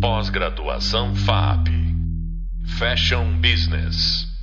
Pós-graduação 0.00 1.14
FAP 1.14 1.68
Fashion 2.78 3.40
Business 3.42 4.35